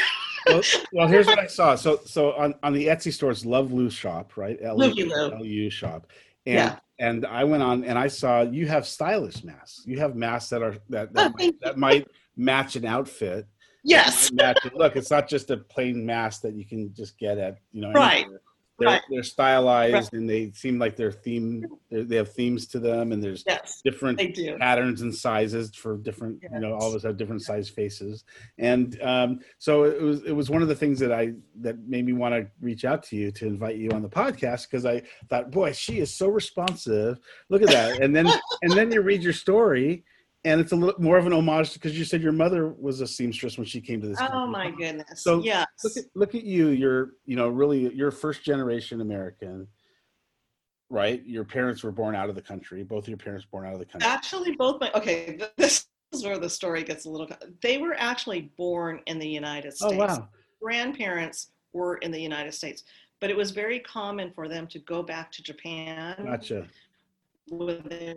well, 0.46 0.62
well, 0.92 1.08
here's 1.08 1.26
what 1.26 1.40
I 1.40 1.48
saw. 1.48 1.74
So, 1.74 2.00
so 2.04 2.32
on, 2.34 2.54
on 2.62 2.72
the 2.72 2.86
Etsy 2.86 3.12
store's 3.12 3.44
Love 3.44 3.72
Lou 3.72 3.90
Shop, 3.90 4.36
right? 4.36 4.56
L-U 4.62 5.70
Shop. 5.70 6.06
And, 6.48 6.56
yeah. 6.56 6.78
and 6.98 7.26
I 7.26 7.44
went 7.44 7.62
on 7.62 7.84
and 7.84 7.98
I 7.98 8.08
saw 8.08 8.40
you 8.42 8.66
have 8.66 8.86
stylish 8.86 9.44
masks. 9.44 9.82
You 9.86 9.98
have 9.98 10.16
masks 10.16 10.48
that 10.50 10.62
are 10.62 10.76
that 10.88 11.12
that, 11.12 11.32
oh, 11.32 11.34
might, 11.38 11.60
that 11.60 11.76
might 11.78 12.08
match 12.36 12.76
an 12.76 12.84
outfit. 12.84 13.46
Yes. 13.84 14.30
Match 14.32 14.58
it. 14.66 14.74
Look, 14.74 14.96
it's 14.96 15.10
not 15.10 15.28
just 15.28 15.50
a 15.50 15.56
plain 15.56 16.04
mask 16.04 16.42
that 16.42 16.52
you 16.52 16.66
can 16.66 16.92
just 16.92 17.16
get 17.16 17.38
at 17.38 17.58
you 17.70 17.80
know. 17.80 17.92
Right. 17.92 18.22
Anywhere. 18.24 18.40
They're, 18.78 18.88
right. 18.88 19.02
they're 19.10 19.24
stylized 19.24 19.94
right. 19.94 20.12
and 20.12 20.30
they 20.30 20.52
seem 20.52 20.78
like 20.78 20.94
they're 20.94 21.10
themed. 21.10 21.64
They're, 21.90 22.04
they 22.04 22.14
have 22.14 22.32
themes 22.32 22.68
to 22.68 22.78
them, 22.78 23.10
and 23.10 23.20
there's 23.22 23.42
yes, 23.44 23.80
different 23.84 24.20
patterns 24.60 25.02
and 25.02 25.12
sizes 25.12 25.74
for 25.74 25.96
different. 25.96 26.38
Yes. 26.42 26.52
You 26.54 26.60
know, 26.60 26.74
all 26.74 26.88
of 26.88 26.94
us 26.94 27.02
have 27.02 27.16
different 27.16 27.42
size 27.42 27.68
faces, 27.68 28.24
and 28.56 29.00
um, 29.02 29.40
so 29.58 29.82
it 29.84 30.00
was. 30.00 30.22
It 30.22 30.32
was 30.32 30.48
one 30.48 30.62
of 30.62 30.68
the 30.68 30.76
things 30.76 31.00
that 31.00 31.10
I 31.10 31.32
that 31.60 31.78
made 31.88 32.06
me 32.06 32.12
want 32.12 32.34
to 32.34 32.48
reach 32.60 32.84
out 32.84 33.02
to 33.04 33.16
you 33.16 33.32
to 33.32 33.46
invite 33.46 33.76
you 33.76 33.90
on 33.90 34.02
the 34.02 34.08
podcast 34.08 34.70
because 34.70 34.86
I 34.86 35.02
thought, 35.28 35.50
boy, 35.50 35.72
she 35.72 35.98
is 35.98 36.14
so 36.14 36.28
responsive. 36.28 37.18
Look 37.48 37.62
at 37.62 37.68
that, 37.70 38.00
and 38.00 38.14
then 38.14 38.28
and 38.62 38.72
then 38.72 38.92
you 38.92 39.00
read 39.00 39.24
your 39.24 39.32
story, 39.32 40.04
and 40.48 40.60
it's 40.60 40.72
a 40.72 40.76
little 40.76 41.00
more 41.00 41.18
of 41.18 41.26
an 41.26 41.32
homage 41.32 41.74
because 41.74 41.98
you 41.98 42.04
said 42.04 42.22
your 42.22 42.32
mother 42.32 42.68
was 42.68 43.00
a 43.00 43.06
seamstress 43.06 43.58
when 43.58 43.66
she 43.66 43.80
came 43.80 44.00
to 44.00 44.08
this. 44.08 44.18
Oh 44.20 44.28
country. 44.28 44.50
my 44.50 44.70
goodness! 44.70 45.22
So 45.22 45.42
yes. 45.42 45.66
look 45.84 45.96
at 45.96 46.04
look 46.14 46.34
at 46.34 46.44
you. 46.44 46.68
You're 46.68 47.10
you 47.26 47.36
know 47.36 47.48
really 47.48 47.92
you're 47.94 48.10
first 48.10 48.42
generation 48.44 49.00
American. 49.00 49.68
right? 50.90 51.22
Your 51.26 51.44
parents 51.44 51.82
were 51.82 51.92
born 51.92 52.14
out 52.14 52.28
of 52.28 52.34
the 52.34 52.42
country. 52.42 52.82
Both 52.82 53.04
of 53.04 53.08
your 53.08 53.18
parents 53.18 53.46
born 53.50 53.66
out 53.66 53.74
of 53.74 53.78
the 53.78 53.84
country. 53.84 54.08
Actually, 54.08 54.56
both 54.56 54.80
my 54.80 54.90
okay. 54.94 55.38
This 55.56 55.86
is 56.12 56.24
where 56.24 56.38
the 56.38 56.48
story 56.48 56.82
gets 56.82 57.04
a 57.04 57.10
little. 57.10 57.28
They 57.62 57.76
were 57.78 57.94
actually 57.98 58.50
born 58.56 59.00
in 59.06 59.18
the 59.18 59.28
United 59.28 59.74
States. 59.74 59.82
Oh 59.82 59.88
States. 60.06 60.18
wow. 60.18 60.28
Grandparents 60.62 61.50
were 61.74 61.96
in 61.98 62.10
the 62.10 62.20
United 62.20 62.54
States, 62.54 62.84
but 63.20 63.28
it 63.28 63.36
was 63.36 63.50
very 63.50 63.80
common 63.80 64.32
for 64.32 64.48
them 64.48 64.66
to 64.68 64.78
go 64.80 65.02
back 65.02 65.30
to 65.32 65.42
Japan 65.42 66.16
Gotcha. 66.24 66.66
with 67.50 67.84
their 67.90 68.16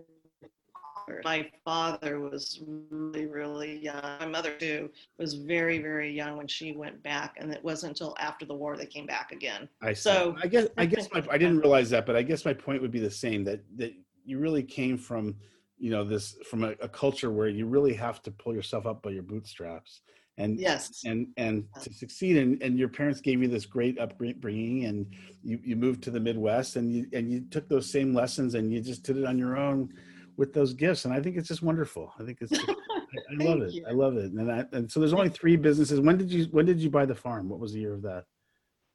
My 1.24 1.50
father 1.65 2.19
was 2.19 2.62
really, 2.89 3.26
really 3.26 3.78
young. 3.80 4.02
My 4.19 4.26
mother 4.26 4.54
too 4.58 4.89
was 5.17 5.34
very, 5.34 5.80
very 5.80 6.12
young 6.12 6.38
when 6.38 6.47
she 6.47 6.71
went 6.71 7.02
back, 7.04 7.36
and 7.39 7.52
it 7.52 7.63
wasn't 7.63 7.91
until 7.91 8.15
after 8.19 8.45
the 8.45 8.54
war 8.54 8.78
they 8.78 8.86
came 8.86 9.06
back 9.06 9.32
again. 9.32 9.67
I 9.82 9.93
see. 9.93 10.02
So- 10.02 10.36
I 10.41 10.47
guess 10.47 10.67
I 10.78 10.86
guess 10.86 11.08
my 11.13 11.24
I 11.30 11.38
didn't 11.38 11.60
realize 11.60 11.89
that, 11.91 12.06
but 12.06 12.15
I 12.15 12.21
guess 12.21 12.45
my 12.45 12.54
point 12.54 12.82
would 12.82 12.91
be 12.91 13.00
the 13.00 13.12
same 13.12 13.43
that 13.45 13.62
that 13.78 13.93
you 14.26 14.39
really 14.39 14.63
came 14.63 14.97
from 14.97 15.36
you 15.78 15.89
know 15.89 16.04
this 16.04 16.36
from 16.50 16.63
a, 16.63 16.71
a 16.82 16.88
culture 16.88 17.32
where 17.32 17.47
you 17.50 17.65
really 17.65 17.93
have 17.93 18.21
to 18.24 18.32
pull 18.32 18.54
yourself 18.54 18.86
up 18.86 19.02
by 19.02 19.10
your 19.10 19.24
bootstraps 19.24 20.02
and 20.38 20.60
Yes. 20.60 21.02
and 21.06 21.28
and 21.38 21.65
to 21.82 21.91
succeed 21.91 22.38
and, 22.38 22.62
and 22.62 22.78
your 22.78 22.88
parents 22.88 23.19
gave 23.19 23.41
you 23.41 23.47
this 23.47 23.65
great 23.65 24.00
upbringing 24.00 24.86
and 24.86 25.08
you, 25.43 25.60
you 25.63 25.76
moved 25.76 26.04
to 26.04 26.12
the 26.12 26.19
midwest 26.19 26.76
and 26.76 26.93
you 26.93 27.08
and 27.13 27.32
you 27.32 27.41
took 27.50 27.67
those 27.67 27.89
same 27.89 28.13
lessons 28.13 28.54
and 28.56 28.71
you 28.71 28.80
just 28.80 29.04
did 29.04 29.17
it 29.17 29.26
on 29.26 29.38
your 29.38 29.58
own 29.58 29.91
with 30.38 30.54
those 30.54 30.74
gifts 30.74 31.06
and 31.06 31.13
i 31.13 31.20
think 31.20 31.38
it's 31.38 31.48
just 31.48 31.62
wonderful. 31.62 32.13
I 32.20 32.24
think 32.24 32.39
it's 32.41 32.52
just, 32.52 32.70
I, 32.70 33.44
I 33.44 33.44
love 33.44 33.62
it. 33.62 33.74
You. 33.74 33.86
i 33.88 33.91
love 33.91 34.17
it. 34.17 34.32
And 34.32 34.52
I, 34.52 34.65
and 34.72 34.91
so 34.91 35.00
there's 35.00 35.13
only 35.13 35.30
three 35.30 35.56
businesses. 35.56 36.00
When 36.00 36.17
did 36.17 36.32
you 36.32 36.46
when 36.52 36.65
did 36.65 36.80
you 36.80 36.89
buy 36.89 37.06
the 37.06 37.15
farm? 37.15 37.50
What 37.50 37.60
was 37.60 37.74
the 37.74 37.80
year 37.80 37.94
of 37.94 38.02
that? 38.04 38.26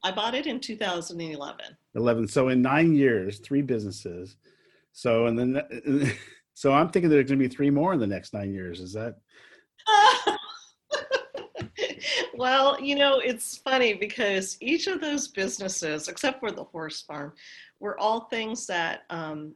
I 0.02 0.12
bought 0.12 0.34
it 0.34 0.46
in 0.46 0.60
2011. 0.60 1.76
11 1.94 2.28
so 2.28 2.48
in 2.48 2.62
nine 2.62 2.94
years 2.94 3.38
three 3.40 3.62
businesses. 3.62 4.36
So 4.92 5.26
and 5.26 5.38
then 5.38 6.12
so 6.54 6.72
i'm 6.72 6.88
thinking 6.88 7.10
there's 7.10 7.28
going 7.28 7.38
to 7.38 7.48
be 7.48 7.54
three 7.54 7.70
more 7.70 7.92
in 7.92 8.00
the 8.00 8.06
next 8.06 8.32
nine 8.32 8.52
years. 8.52 8.80
Is 8.80 8.92
that 8.94 9.16
well, 12.34 12.80
you 12.80 12.96
know, 12.96 13.18
it's 13.18 13.58
funny 13.58 13.94
because 13.94 14.56
each 14.60 14.86
of 14.86 15.00
those 15.00 15.28
businesses, 15.28 16.08
except 16.08 16.40
for 16.40 16.50
the 16.50 16.64
horse 16.64 17.02
farm, 17.02 17.32
were 17.80 17.98
all 17.98 18.20
things 18.20 18.66
that 18.66 19.02
um, 19.10 19.54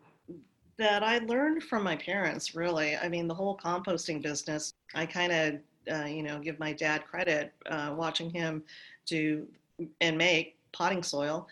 that 0.80 1.02
I 1.02 1.18
learned 1.18 1.62
from 1.62 1.84
my 1.84 1.94
parents. 1.96 2.54
Really, 2.54 2.96
I 2.96 3.08
mean, 3.08 3.28
the 3.28 3.34
whole 3.34 3.56
composting 3.56 4.20
business. 4.22 4.74
I 4.94 5.06
kind 5.06 5.32
of, 5.32 5.94
uh, 5.94 6.06
you 6.06 6.22
know, 6.22 6.38
give 6.40 6.58
my 6.58 6.72
dad 6.72 7.04
credit 7.06 7.52
uh, 7.66 7.94
watching 7.96 8.30
him 8.30 8.62
do 9.06 9.46
and 10.00 10.18
make 10.18 10.56
potting 10.72 11.02
soil. 11.02 11.46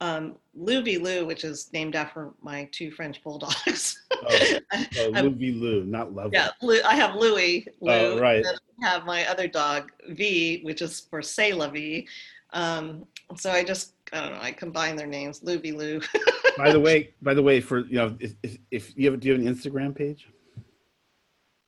Um, 0.00 0.34
Louie 0.54 0.98
Lou, 0.98 1.24
which 1.24 1.44
is 1.44 1.72
named 1.72 1.94
after 1.94 2.30
my 2.42 2.68
two 2.72 2.90
French 2.90 3.22
bulldogs. 3.22 4.00
Oh, 4.26 4.58
oh, 4.98 5.08
Lou 5.22 5.30
V. 5.30 5.52
Lou, 5.52 5.84
not 5.84 6.14
Love. 6.14 6.30
Yeah, 6.32 6.48
Lou, 6.62 6.80
I 6.82 6.94
have 6.94 7.14
Louis. 7.16 7.66
Lou, 7.80 7.92
Oh, 7.92 8.18
right. 8.18 8.36
and 8.36 8.44
then 8.44 8.54
I 8.82 8.88
have 8.88 9.04
my 9.04 9.26
other 9.26 9.46
dog 9.46 9.90
V, 10.08 10.60
which 10.62 10.80
is 10.80 11.00
for 11.10 11.20
la 11.52 11.68
Vie. 11.68 12.06
Um, 12.54 13.06
so 13.36 13.50
I 13.50 13.64
just 13.64 13.93
I 14.12 14.20
don't 14.20 14.32
know. 14.32 14.40
I 14.40 14.52
combine 14.52 14.96
their 14.96 15.06
names, 15.06 15.42
Louie 15.42 15.72
Lou. 15.72 16.00
by 16.56 16.70
the 16.70 16.80
way, 16.80 17.14
by 17.22 17.34
the 17.34 17.42
way, 17.42 17.60
for 17.60 17.80
you 17.80 17.96
know, 17.96 18.16
if, 18.20 18.34
if, 18.42 18.58
if 18.70 18.96
you 18.96 19.10
have, 19.10 19.20
do 19.20 19.28
you 19.28 19.34
have 19.34 19.42
an 19.42 19.54
Instagram 19.54 19.94
page? 19.94 20.28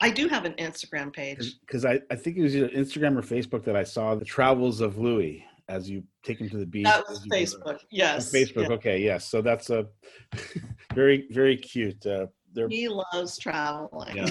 I 0.01 0.11
do 0.11 0.29
have 0.29 0.44
an 0.44 0.53
Instagram 0.55 1.12
page. 1.12 1.59
Because 1.61 1.85
I, 1.85 2.01
I 2.11 2.16
think 2.16 2.37
it 2.37 2.42
was 2.42 2.55
either 2.55 2.68
Instagram 2.68 3.16
or 3.16 3.22
Facebook 3.22 3.64
that 3.64 3.77
I 3.77 3.83
saw 3.83 4.14
the 4.14 4.27
travels 4.27 4.81
of 4.81 4.99
Louis 4.99 5.44
as 5.68 5.88
you 5.88 6.03
take 6.22 6.40
him 6.40 6.49
to 6.51 6.59
the 6.59 6.66
beach. 6.66 6.85
That 6.85 7.05
was 7.09 7.27
Facebook. 7.27 7.81
Yes. 7.90 8.33
Facebook. 8.33 8.68
yeah. 8.68 8.75
Okay. 8.75 8.99
Yes. 9.01 9.27
So 9.29 9.42
that's 9.42 9.70
a 9.70 9.87
very, 10.94 11.27
very 11.31 11.57
cute. 11.57 12.05
Uh, 12.07 12.27
they're 12.53 12.68
He 12.68 12.88
loves 12.88 13.38
traveling. 13.38 14.16
Yeah. 14.16 14.31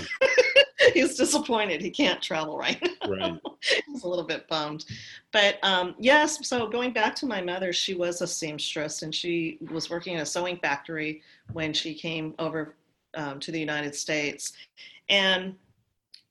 He's 0.94 1.16
disappointed 1.16 1.82
he 1.82 1.90
can't 1.90 2.22
travel 2.22 2.58
right 2.58 2.82
now. 2.82 3.10
right. 3.10 3.40
He's 3.88 4.04
a 4.04 4.08
little 4.08 4.26
bit 4.26 4.48
bummed. 4.48 4.86
But 5.32 5.58
um, 5.64 5.96
yes, 6.00 6.48
so 6.48 6.68
going 6.68 6.92
back 6.94 7.16
to 7.16 7.26
my 7.26 7.42
mother, 7.42 7.74
she 7.74 7.94
was 7.94 8.22
a 8.22 8.28
seamstress 8.28 9.02
and 9.02 9.14
she 9.14 9.58
was 9.72 9.90
working 9.90 10.14
in 10.14 10.20
a 10.22 10.26
sewing 10.26 10.58
factory 10.58 11.22
when 11.54 11.74
she 11.74 11.94
came 11.94 12.34
over 12.40 12.76
um, 13.16 13.40
to 13.40 13.52
the 13.52 13.60
United 13.60 13.96
States. 13.96 14.54
And 15.10 15.56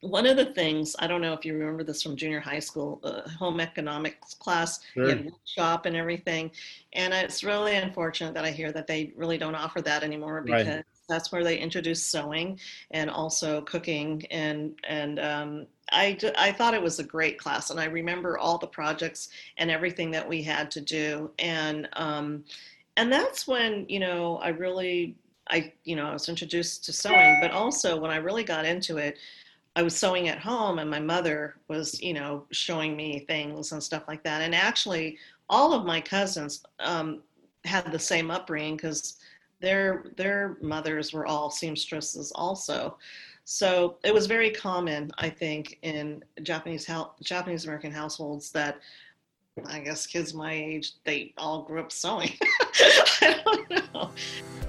one 0.01 0.27
of 0.27 0.37
the 0.37 0.47
things, 0.47 0.95
I 0.99 1.07
don't 1.07 1.23
know 1.23 1.33
if 1.33 1.45
you 1.47 1.55
remember 1.55 1.83
this 1.83 2.03
from 2.03 2.15
junior 2.15 2.41
high 2.41 2.59
school, 2.59 3.01
uh, 3.05 3.27
home 3.31 3.59
economics 3.61 4.35
class, 4.35 4.81
Sure. 4.93 5.09
you 5.09 5.31
workshop 5.33 5.87
and 5.87 5.97
everything. 5.97 6.51
And 6.93 7.15
it's 7.15 7.43
really 7.43 7.75
unfortunate 7.77 8.35
that 8.35 8.45
I 8.45 8.51
hear 8.51 8.71
that 8.73 8.87
they 8.87 9.13
really 9.17 9.39
don't 9.39 9.55
offer 9.55 9.81
that 9.83 10.03
anymore 10.03 10.45
Right. 10.47 10.67
That's 11.09 11.33
where 11.33 11.45
they 11.45 11.59
introduced 11.59 12.11
sewing 12.11 12.59
and 12.91 13.11
also 13.11 13.61
cooking 13.63 14.25
and 14.31 14.75
and 14.85 15.19
um, 15.19 15.67
I, 15.93 16.19
I 16.37 16.53
thought 16.53 16.75
it 16.75 16.83
was 16.83 16.99
a 16.99 17.05
great 17.05 17.39
class 17.39 17.71
and 17.71 17.79
I 17.79 17.85
remember 17.85 18.39
all 18.39 18.59
the 18.59 18.67
projects 18.67 19.29
and 19.59 19.71
everything 19.71 20.11
that 20.13 20.29
we 20.29 20.43
had 20.43 20.71
to 20.73 20.81
do 20.81 21.31
and 21.39 21.89
um, 21.95 22.45
and 22.97 23.13
that's 23.13 23.47
when 23.47 23.87
you 23.89 24.01
know 24.01 24.39
I 24.39 24.49
really 24.49 25.17
I 25.49 25.73
you 25.85 25.97
know 25.97 26.07
I 26.07 26.13
was 26.13 26.29
introduced 26.29 26.85
to 26.87 26.93
sewing 26.93 27.39
but 27.41 27.51
also 27.51 27.99
when 27.99 28.11
I 28.11 28.17
really 28.17 28.45
got 28.45 28.65
into 28.65 28.97
it 28.99 29.19
I 29.77 29.83
was 29.83 29.97
sewing 29.97 30.29
at 30.29 30.39
home 30.39 30.79
and 30.79 30.89
my 30.89 31.01
mother 31.01 31.57
was 31.69 32.01
you 32.01 32.15
know 32.15 32.45
showing 32.51 32.97
me 32.97 33.21
things 33.21 33.73
and 33.73 33.83
stuff 33.83 34.05
like 34.09 34.23
that 34.25 34.43
and 34.43 34.55
actually 34.55 35.19
all 35.51 35.75
of 35.75 35.85
my 35.85 36.01
cousins 36.01 36.63
um, 36.81 37.23
had 37.65 37.93
the 37.93 37.99
same 37.99 38.31
upbringing 38.31 38.77
because 38.77 39.19
their 39.65 40.05
their 40.17 40.57
mothers 40.61 41.13
were 41.13 41.27
all 41.27 41.51
seamstresses 41.51 42.33
also. 42.35 42.99
So 43.45 43.99
it 44.03 44.15
was 44.15 44.27
very 44.27 44.51
common 44.51 45.11
i 45.19 45.29
think 45.29 45.79
in 45.83 46.25
japanese 46.43 46.89
japanese 47.23 47.65
american 47.67 47.93
households 47.93 48.51
that 48.53 48.79
i 49.67 49.81
guess 49.81 50.07
kids 50.07 50.33
my 50.33 50.53
age 50.55 50.93
they 51.05 51.35
all 51.37 51.63
grew 51.63 51.81
up 51.81 51.93
sewing. 51.93 52.33
I 53.21 53.43
don't 53.45 53.95
know. 53.95 54.11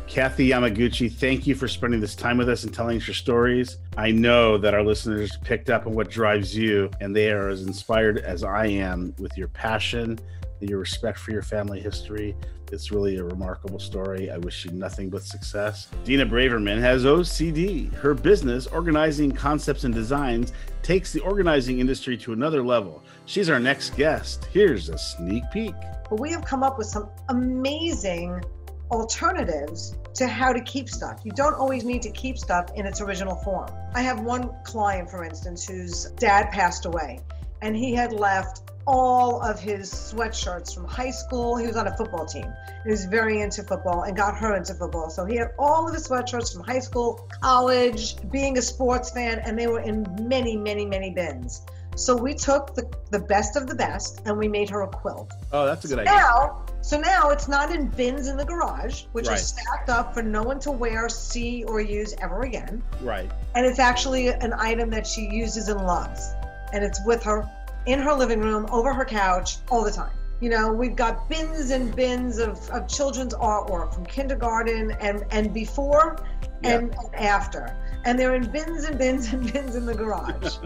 Kathy 0.08 0.50
Yamaguchi, 0.50 1.12
thank 1.12 1.48
you 1.48 1.56
for 1.56 1.68
spending 1.68 2.00
this 2.00 2.16
time 2.16 2.38
with 2.38 2.48
us 2.48 2.64
and 2.64 2.74
telling 2.74 2.98
us 2.98 3.08
your 3.08 3.16
stories. 3.16 3.78
I 3.98 4.12
know 4.12 4.58
that 4.58 4.74
our 4.74 4.84
listeners 4.84 5.36
picked 5.44 5.70
up 5.70 5.88
on 5.88 5.94
what 5.94 6.10
drives 6.10 6.56
you, 6.56 6.92
and 7.02 7.16
they 7.16 7.32
are 7.32 7.50
as 7.50 7.64
inspired 7.64 8.20
as 8.20 8.44
I 8.44 8.68
am 8.68 9.16
with 9.18 9.36
your 9.36 9.48
passion 9.48 10.20
your 10.60 10.80
respect 10.80 11.20
for 11.20 11.32
your 11.32 11.42
family 11.42 11.80
history. 11.80 12.36
It's 12.72 12.92
really 12.92 13.18
a 13.18 13.24
remarkable 13.24 13.80
story. 13.80 14.32
I 14.32 14.38
wish 14.38 14.66
you 14.66 14.72
nothing 14.72 15.10
but 15.10 15.24
success. 15.24 15.88
Dina 16.04 16.26
Braverman 16.26 16.80
has 16.80 17.06
OCD. 17.06 17.94
Her 17.94 18.14
business, 18.14 18.66
Organizing 18.68 19.32
Concepts 19.32 19.84
and 19.84 19.94
Designs, 19.94 20.52
takes 20.82 21.14
the 21.14 21.20
organizing 21.22 21.80
industry 21.80 22.18
to 22.18 22.34
another 22.34 22.64
level. 22.64 23.04
She's 23.26 23.50
our 23.50 23.60
next 23.60 23.96
guest. 23.96 24.46
Here's 24.46 24.90
a 24.90 24.98
sneak 24.98 25.44
peek. 25.52 25.76
but 26.10 26.20
we 26.20 26.32
have 26.32 26.44
come 26.44 26.64
up 26.64 26.78
with 26.78 26.88
some 26.88 27.10
amazing 27.30 28.44
alternatives 28.92 29.96
to 30.14 30.28
how 30.28 30.54
to 30.54 30.62
keep 30.62 30.90
stuff. 30.90 31.22
You 31.24 31.32
don't 31.32 31.56
always 31.56 31.84
need 31.84 32.02
to 32.04 32.12
keep 32.12 32.38
stuff 32.38 32.70
in 32.76 32.86
its 32.86 33.02
original 33.02 33.36
form. 33.36 33.70
I 33.94 34.02
have 34.02 34.22
one 34.22 34.50
client, 34.64 35.10
for 35.10 35.24
instance, 35.24 35.68
whose 35.68 36.06
dad 36.18 36.52
passed 36.52 36.86
away, 36.86 37.20
and 37.62 37.76
he 37.76 37.94
had 37.94 38.14
left 38.14 38.65
all 38.88 39.42
of 39.42 39.60
his 39.60 39.92
sweatshirts 39.92 40.74
from 40.74 40.86
high 40.86 41.10
school. 41.10 41.58
He 41.58 41.66
was 41.68 41.76
on 41.76 41.88
a 41.88 41.98
football 41.98 42.26
team. 42.26 42.52
He 42.84 42.92
was 42.92 43.06
very 43.06 43.42
into 43.42 43.64
football 43.64 44.04
and 44.04 44.16
got 44.16 44.38
her 44.38 44.56
into 44.56 44.74
football. 44.74 45.10
So 45.10 45.26
he 45.26 45.38
had 45.38 45.52
all 45.58 45.88
of 45.88 45.94
his 45.94 46.08
sweatshirts 46.08 46.54
from 46.54 46.64
high 46.64 46.80
school, 46.80 47.28
college, 47.42 48.16
being 48.32 48.58
a 48.58 48.62
sports 48.62 49.12
fan, 49.12 49.40
and 49.40 49.58
they 49.58 49.68
were 49.68 49.80
in 49.82 50.06
many, 50.22 50.56
many, 50.56 50.86
many 50.86 51.12
bins. 51.12 51.62
So 51.96 52.16
we 52.16 52.34
took 52.34 52.76
the, 52.76 52.92
the 53.10 53.20
best 53.20 53.56
of 53.56 53.68
the 53.68 53.76
best 53.76 54.22
and 54.26 54.38
we 54.38 54.50
made 54.50 54.70
her 54.70 54.82
a 54.82 54.88
quilt. 54.88 55.32
Oh, 55.54 55.66
that's 55.66 55.86
a 55.86 55.88
good 55.88 56.00
idea. 56.00 56.14
Now, 56.14 56.66
so 56.82 57.00
now 57.00 57.30
it's 57.30 57.48
not 57.48 57.72
in 57.72 57.88
bins 57.88 58.28
in 58.28 58.36
the 58.36 58.44
garage, 58.44 59.06
which 59.14 59.28
Right. 59.28 59.36
are 59.36 59.38
stacked 59.42 59.90
up 59.90 60.14
for 60.14 60.22
no 60.22 60.44
one 60.44 60.60
to 60.60 60.72
wear, 60.72 61.08
see, 61.08 61.64
or 61.64 61.80
use 61.80 62.14
ever 62.22 62.42
again. 62.42 62.84
Right. 63.02 63.32
And 63.56 63.66
it's 63.66 63.80
actually 63.80 64.28
an 64.28 64.54
item 64.54 64.90
that 64.90 65.08
she 65.08 65.22
uses 65.22 65.70
and 65.70 65.80
loves. 65.88 66.34
And 66.74 66.84
it's 66.84 67.00
with 67.06 67.24
her 67.24 67.50
in 67.86 68.00
her 68.00 68.14
living 68.14 68.40
room, 68.40 68.68
over 68.72 68.94
her 68.94 69.06
couch, 69.06 69.58
all 69.70 69.84
the 69.84 69.92
time. 69.92 70.12
You 70.42 70.50
know, 70.50 70.72
we've 70.72 70.96
got 70.96 71.30
bins 71.30 71.72
and 71.72 71.96
bins 71.96 72.40
of, 72.40 72.70
of 72.70 72.88
children's 72.88 73.34
artwork 73.34 73.94
from 73.94 74.06
kindergarten 74.06 74.92
and, 75.00 75.24
and 75.32 75.54
before 75.54 76.18
and, 76.64 76.94
and 76.94 77.16
after. 77.16 77.76
And 78.04 78.20
they're 78.20 78.36
in 78.36 78.52
bins 78.52 78.84
and 78.84 78.98
bins 78.98 79.32
and 79.32 79.52
bins 79.54 79.76
in 79.76 79.86
the 79.86 79.96
garage. 79.96 80.58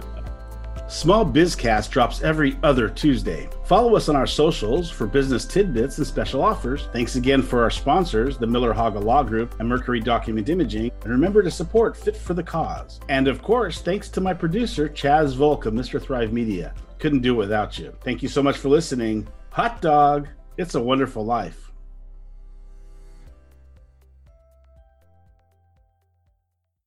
Small 0.90 1.24
Bizcast 1.24 1.92
drops 1.92 2.24
every 2.24 2.58
other 2.64 2.90
Tuesday. 2.90 3.48
Follow 3.64 3.96
us 3.96 4.10
on 4.10 4.16
our 4.16 4.26
socials 4.26 4.90
for 4.90 5.06
business 5.06 5.46
tidbits 5.46 6.00
and 6.00 6.08
special 6.08 6.44
offers. 6.44 6.90
Thanks 6.92 7.16
again 7.16 7.44
for 7.44 7.62
our 7.62 7.70
sponsors, 7.70 8.40
the 8.40 8.48
Miller 8.48 8.74
Haga 8.74 9.00
Law 9.00 9.22
Group 9.22 9.60
and 9.60 9.70
Mercury 9.70 10.00
Document 10.00 10.50
Imaging. 10.50 10.90
And 11.04 11.12
remember 11.12 11.44
to 11.44 11.52
support 11.52 11.96
Fit 11.96 12.18
for 12.18 12.34
the 12.34 12.42
Cause. 12.42 13.00
And 13.08 13.28
of 13.28 13.44
course, 13.44 13.82
thanks 13.82 14.10
to 14.10 14.20
my 14.20 14.34
producer, 14.34 14.90
Chaz 14.90 15.36
Volka, 15.36 15.72
Mr. 15.72 16.02
Thrive 16.02 16.34
Media. 16.34 16.74
Couldn't 17.00 17.22
do 17.22 17.34
it 17.34 17.38
without 17.38 17.80
you. 17.80 17.96
Thank 18.02 18.22
you 18.22 18.30
so 18.30 18.44
much 18.44 18.58
for 18.58 18.70
listening. 18.70 19.28
Hot 19.52 19.82
dog, 19.82 20.28
it's 20.58 20.76
a 20.76 20.82
wonderful 20.82 21.26
life. 21.26 21.69